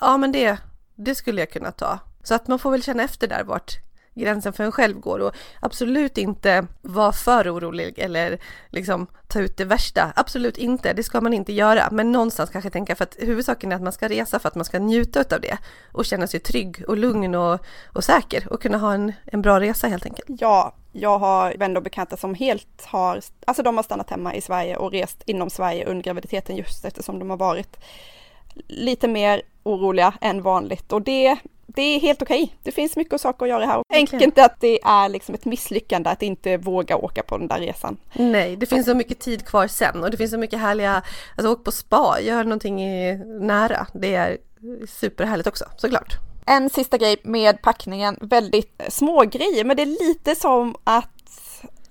Ja 0.00 0.16
men 0.16 0.32
det, 0.32 0.58
det 0.94 1.14
skulle 1.14 1.40
jag 1.40 1.50
kunna 1.50 1.72
ta. 1.72 1.98
Så 2.22 2.34
att 2.34 2.48
man 2.48 2.58
får 2.58 2.70
väl 2.70 2.82
känna 2.82 3.02
efter 3.02 3.28
där 3.28 3.44
vart 3.44 3.85
gränsen 4.16 4.52
för 4.52 4.64
en 4.64 4.72
själv 4.72 5.00
går 5.00 5.18
och 5.18 5.34
absolut 5.60 6.18
inte 6.18 6.66
vara 6.82 7.12
för 7.12 7.56
orolig 7.56 7.98
eller 7.98 8.38
liksom 8.70 9.06
ta 9.28 9.40
ut 9.40 9.56
det 9.56 9.64
värsta. 9.64 10.12
Absolut 10.16 10.58
inte, 10.58 10.92
det 10.92 11.02
ska 11.02 11.20
man 11.20 11.32
inte 11.34 11.52
göra. 11.52 11.88
Men 11.92 12.12
någonstans 12.12 12.50
kanske 12.50 12.70
tänka 12.70 12.96
för 12.96 13.04
att 13.04 13.16
huvudsaken 13.18 13.72
är 13.72 13.76
att 13.76 13.82
man 13.82 13.92
ska 13.92 14.08
resa 14.08 14.38
för 14.38 14.48
att 14.48 14.54
man 14.54 14.64
ska 14.64 14.78
njuta 14.78 15.20
av 15.20 15.40
det 15.40 15.58
och 15.92 16.04
känna 16.04 16.26
sig 16.26 16.40
trygg 16.40 16.84
och 16.88 16.96
lugn 16.96 17.34
och, 17.34 17.60
och 17.92 18.04
säker 18.04 18.52
och 18.52 18.62
kunna 18.62 18.78
ha 18.78 18.94
en, 18.94 19.12
en 19.24 19.42
bra 19.42 19.60
resa 19.60 19.88
helt 19.88 20.06
enkelt. 20.06 20.40
Ja, 20.40 20.74
jag 20.92 21.18
har 21.18 21.54
vänner 21.58 21.76
och 21.76 21.82
bekanta 21.82 22.16
som 22.16 22.34
helt 22.34 22.84
har, 22.84 23.20
alltså 23.46 23.62
de 23.62 23.76
har 23.76 23.82
stannat 23.82 24.10
hemma 24.10 24.34
i 24.34 24.40
Sverige 24.40 24.76
och 24.76 24.92
rest 24.92 25.22
inom 25.26 25.50
Sverige 25.50 25.84
under 25.84 26.04
graviditeten 26.04 26.56
just 26.56 26.84
eftersom 26.84 27.18
de 27.18 27.30
har 27.30 27.36
varit 27.36 27.76
lite 28.68 29.08
mer 29.08 29.42
oroliga 29.62 30.14
än 30.20 30.42
vanligt 30.42 30.92
och 30.92 31.02
det 31.02 31.36
det 31.76 31.82
är 31.82 32.00
helt 32.00 32.22
okej. 32.22 32.42
Okay. 32.42 32.56
Det 32.62 32.72
finns 32.72 32.96
mycket 32.96 33.20
saker 33.20 33.46
att 33.46 33.50
göra 33.50 33.66
här. 33.66 33.82
Tänk 33.92 34.08
okay. 34.08 34.24
inte 34.24 34.44
att 34.44 34.60
det 34.60 34.82
är 34.82 35.08
liksom 35.08 35.34
ett 35.34 35.44
misslyckande 35.44 36.10
att 36.10 36.22
inte 36.22 36.56
våga 36.56 36.96
åka 36.96 37.22
på 37.22 37.38
den 37.38 37.48
där 37.48 37.58
resan. 37.58 37.96
Nej, 38.12 38.56
det 38.56 38.66
finns 38.66 38.86
så 38.86 38.94
mycket 38.94 39.18
tid 39.18 39.46
kvar 39.46 39.66
sen 39.66 40.04
och 40.04 40.10
det 40.10 40.16
finns 40.16 40.30
så 40.30 40.38
mycket 40.38 40.58
härliga, 40.58 41.02
alltså 41.36 41.52
åk 41.52 41.64
på 41.64 41.72
spa, 41.72 42.20
gör 42.20 42.44
någonting 42.44 42.76
nära. 43.46 43.86
Det 43.92 44.14
är 44.14 44.38
superhärligt 44.88 45.48
också, 45.48 45.64
såklart. 45.76 46.14
En 46.46 46.70
sista 46.70 46.98
grej 46.98 47.16
med 47.22 47.62
packningen, 47.62 48.16
väldigt 48.20 48.82
små 48.88 49.22
grejer, 49.22 49.64
men 49.64 49.76
det 49.76 49.82
är 49.82 50.06
lite 50.08 50.34
som 50.34 50.76
att 50.84 51.10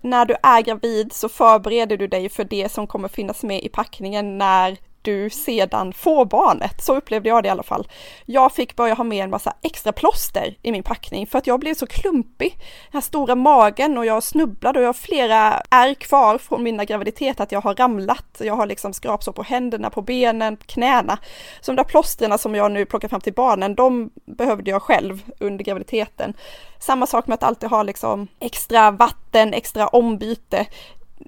när 0.02 0.26
du 0.26 0.36
är 0.44 0.62
gravid 0.62 1.14
så 1.14 1.30
förbereder 1.30 1.98
du 1.98 2.08
dig 2.08 2.30
för 2.30 2.44
det 2.44 2.72
som 2.72 2.88
kommer 2.88 3.08
finnas 3.08 3.44
med 3.44 3.64
i 3.64 3.70
packningen 3.70 4.38
när 4.38 4.78
du 5.06 5.30
sedan 5.30 5.94
får 5.94 6.26
barnet. 6.26 6.84
Så 6.84 6.96
upplevde 6.96 7.30
jag 7.30 7.44
det 7.44 7.48
i 7.48 7.50
alla 7.50 7.64
fall. 7.64 7.88
Jag 8.26 8.52
fick 8.52 8.76
börja 8.76 8.94
ha 8.94 9.04
med 9.04 9.24
en 9.24 9.30
massa 9.30 9.54
extra 9.62 9.92
plåster 9.92 10.58
i 10.62 10.72
min 10.72 10.84
packning 10.84 11.28
för 11.28 11.38
att 11.38 11.48
jag 11.48 11.60
blev 11.60 11.74
så 11.74 11.88
klumpig. 11.88 12.52
Den 12.52 12.94
här 12.94 13.02
stora 13.02 13.36
magen 13.36 13.98
och 13.98 14.06
jag 14.06 14.24
snubblade 14.24 14.80
och 14.80 14.84
jag 14.84 14.90
har 14.90 14.94
flera 14.94 15.62
ärr 15.72 15.94
kvar 15.94 16.38
från 16.38 16.64
mina 16.64 16.86
graviditet 16.86 17.40
att 17.40 17.52
jag 17.52 17.62
har 17.62 17.76
ramlat. 17.76 18.26
Jag 18.40 18.56
har 18.56 18.66
liksom 18.66 18.94
skrapsår 18.94 19.32
på 19.32 19.44
händerna, 19.44 19.90
på 19.90 20.02
benen, 20.02 20.58
knäna. 20.58 21.18
Så 21.62 21.72
de 21.72 21.76
där 21.76 21.84
plåsterna 21.84 22.38
som 22.38 22.56
jag 22.56 22.72
nu 22.72 22.86
plockar 22.86 23.08
fram 23.08 23.22
till 23.22 23.34
barnen, 23.34 23.76
de 23.76 24.10
behövde 24.26 24.72
jag 24.72 24.82
själv 24.82 25.24
under 25.40 25.66
graviditeten. 25.66 26.34
Samma 26.80 27.08
sak 27.08 27.28
med 27.28 27.34
att 27.34 27.44
alltid 27.44 27.70
ha 27.70 27.84
liksom 27.84 28.28
extra 28.40 28.92
vatten, 28.92 29.54
extra 29.54 29.88
ombyte. 29.88 30.66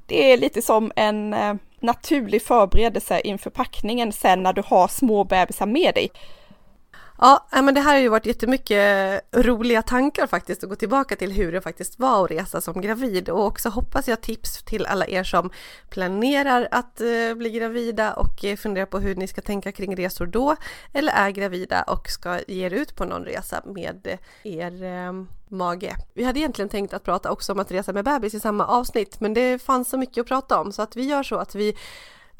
Det 0.05 0.31
är 0.31 0.37
lite 0.37 0.61
som 0.61 0.91
en 0.95 1.33
eh, 1.33 1.53
naturlig 1.81 2.41
förberedelse 2.41 3.19
inför 3.19 3.49
packningen 3.49 4.11
sen 4.11 4.43
när 4.43 4.53
du 4.53 4.63
har 4.65 4.87
små 4.87 5.23
bebisar 5.23 5.65
med 5.65 5.93
dig. 5.93 6.11
Ja, 7.19 7.47
men 7.51 7.73
det 7.73 7.81
här 7.81 7.93
har 7.93 8.01
ju 8.01 8.09
varit 8.09 8.25
jättemycket 8.25 9.21
roliga 9.31 9.81
tankar 9.81 10.27
faktiskt 10.27 10.63
att 10.63 10.69
gå 10.69 10.75
tillbaka 10.75 11.15
till 11.15 11.31
hur 11.31 11.51
det 11.51 11.61
faktiskt 11.61 11.99
var 11.99 12.25
att 12.25 12.31
resa 12.31 12.61
som 12.61 12.81
gravid 12.81 13.29
och 13.29 13.45
också 13.45 13.69
hoppas 13.69 14.07
jag 14.07 14.21
tips 14.21 14.63
till 14.63 14.85
alla 14.85 15.07
er 15.07 15.23
som 15.23 15.49
planerar 15.89 16.67
att 16.71 17.01
eh, 17.01 17.35
bli 17.35 17.49
gravida 17.49 18.13
och 18.13 18.45
eh, 18.45 18.55
funderar 18.55 18.85
på 18.85 18.99
hur 18.99 19.15
ni 19.15 19.27
ska 19.27 19.41
tänka 19.41 19.71
kring 19.71 19.95
resor 19.95 20.25
då 20.25 20.55
eller 20.93 21.13
är 21.13 21.29
gravida 21.29 21.83
och 21.83 22.09
ska 22.09 22.39
ge 22.47 22.65
er 22.65 22.73
ut 22.73 22.95
på 22.95 23.05
någon 23.05 23.25
resa 23.25 23.61
med 23.65 24.07
eh, 24.43 24.57
er 24.57 25.27
mage. 25.49 25.95
Vi 26.13 26.23
hade 26.23 26.39
egentligen 26.39 26.69
tänkt 26.69 26.93
att 26.93 27.03
prata 27.03 27.31
också 27.31 27.51
om 27.51 27.59
att 27.59 27.71
resa 27.71 27.93
med 27.93 28.05
bebis 28.05 28.33
i 28.33 28.39
samma 28.39 28.65
avsnitt 28.65 29.19
men 29.19 29.33
det 29.33 29.61
fanns 29.61 29.89
så 29.89 29.97
mycket 29.97 30.21
att 30.21 30.27
prata 30.27 30.59
om 30.59 30.71
så 30.71 30.81
att 30.81 30.95
vi 30.95 31.05
gör 31.05 31.23
så 31.23 31.35
att 31.35 31.55
vi 31.55 31.75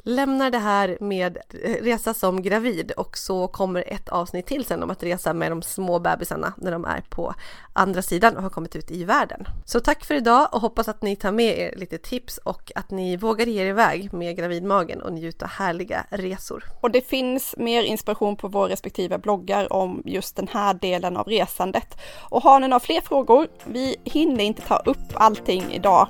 lämnar 0.08 0.50
det 0.50 0.58
här 0.58 0.98
med 1.00 1.38
resa 1.80 2.14
som 2.14 2.42
gravid 2.42 2.90
och 2.90 3.18
så 3.18 3.48
kommer 3.48 3.84
ett 3.86 4.08
avsnitt 4.08 4.46
till 4.46 4.64
sen 4.64 4.82
om 4.82 4.90
att 4.90 5.02
resa 5.02 5.34
med 5.34 5.52
de 5.52 5.62
små 5.62 5.98
bebisarna 5.98 6.52
när 6.56 6.72
de 6.72 6.84
är 6.84 7.00
på 7.00 7.34
andra 7.72 8.02
sidan 8.02 8.36
och 8.36 8.42
har 8.42 8.50
kommit 8.50 8.76
ut 8.76 8.90
i 8.90 9.04
världen. 9.04 9.48
Så 9.64 9.80
tack 9.80 10.04
för 10.04 10.14
idag 10.14 10.48
och 10.52 10.60
hoppas 10.60 10.88
att 10.88 11.02
ni 11.02 11.16
tar 11.16 11.32
med 11.32 11.58
er 11.58 11.74
lite 11.76 11.98
tips 11.98 12.38
och 12.38 12.72
att 12.74 12.90
ni 12.90 13.16
vågar 13.16 13.46
ge 13.46 13.62
er 13.62 13.66
iväg 13.66 14.12
med 14.12 14.36
gravidmagen 14.36 15.02
och 15.02 15.12
njuta 15.12 15.46
härliga 15.46 16.06
resor. 16.10 16.64
Och 16.80 16.90
det 16.90 17.00
finns 17.00 17.54
mer 17.56 17.82
inspiration 17.82 18.36
på 18.36 18.48
våra 18.48 18.68
respektive 18.68 19.18
bloggar 19.18 19.72
om 19.72 20.02
just 20.04 20.36
den 20.36 20.48
här 20.48 20.74
delen 20.74 21.16
av 21.16 21.26
resandet. 21.26 21.98
Och 22.30 22.42
har 22.42 22.60
ni 22.60 22.68
några 22.68 22.80
fler 22.80 23.00
frågor, 23.00 23.48
vi 23.64 23.96
hinner 24.04 24.44
inte 24.44 24.62
ta 24.62 24.76
upp 24.76 25.12
allting 25.14 25.72
idag, 25.72 26.08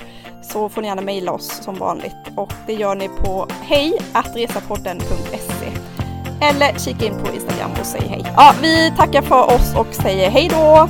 så 0.52 0.68
får 0.68 0.82
ni 0.82 0.88
gärna 0.88 1.02
mejla 1.02 1.32
oss 1.32 1.62
som 1.62 1.74
vanligt 1.74 2.16
och 2.36 2.52
det 2.66 2.72
gör 2.72 2.94
ni 2.94 3.08
på 3.08 3.46
hejatresapodden.se 3.62 5.72
eller 6.40 6.78
kika 6.78 7.06
in 7.06 7.18
på 7.24 7.34
Instagram 7.34 7.70
och 7.80 7.86
säg 7.86 8.02
hej. 8.08 8.32
Ja, 8.36 8.54
vi 8.62 8.92
tackar 8.96 9.22
för 9.22 9.44
oss 9.44 9.74
och 9.76 9.94
säger 9.94 10.30
hej 10.30 10.48
då! 10.50 10.88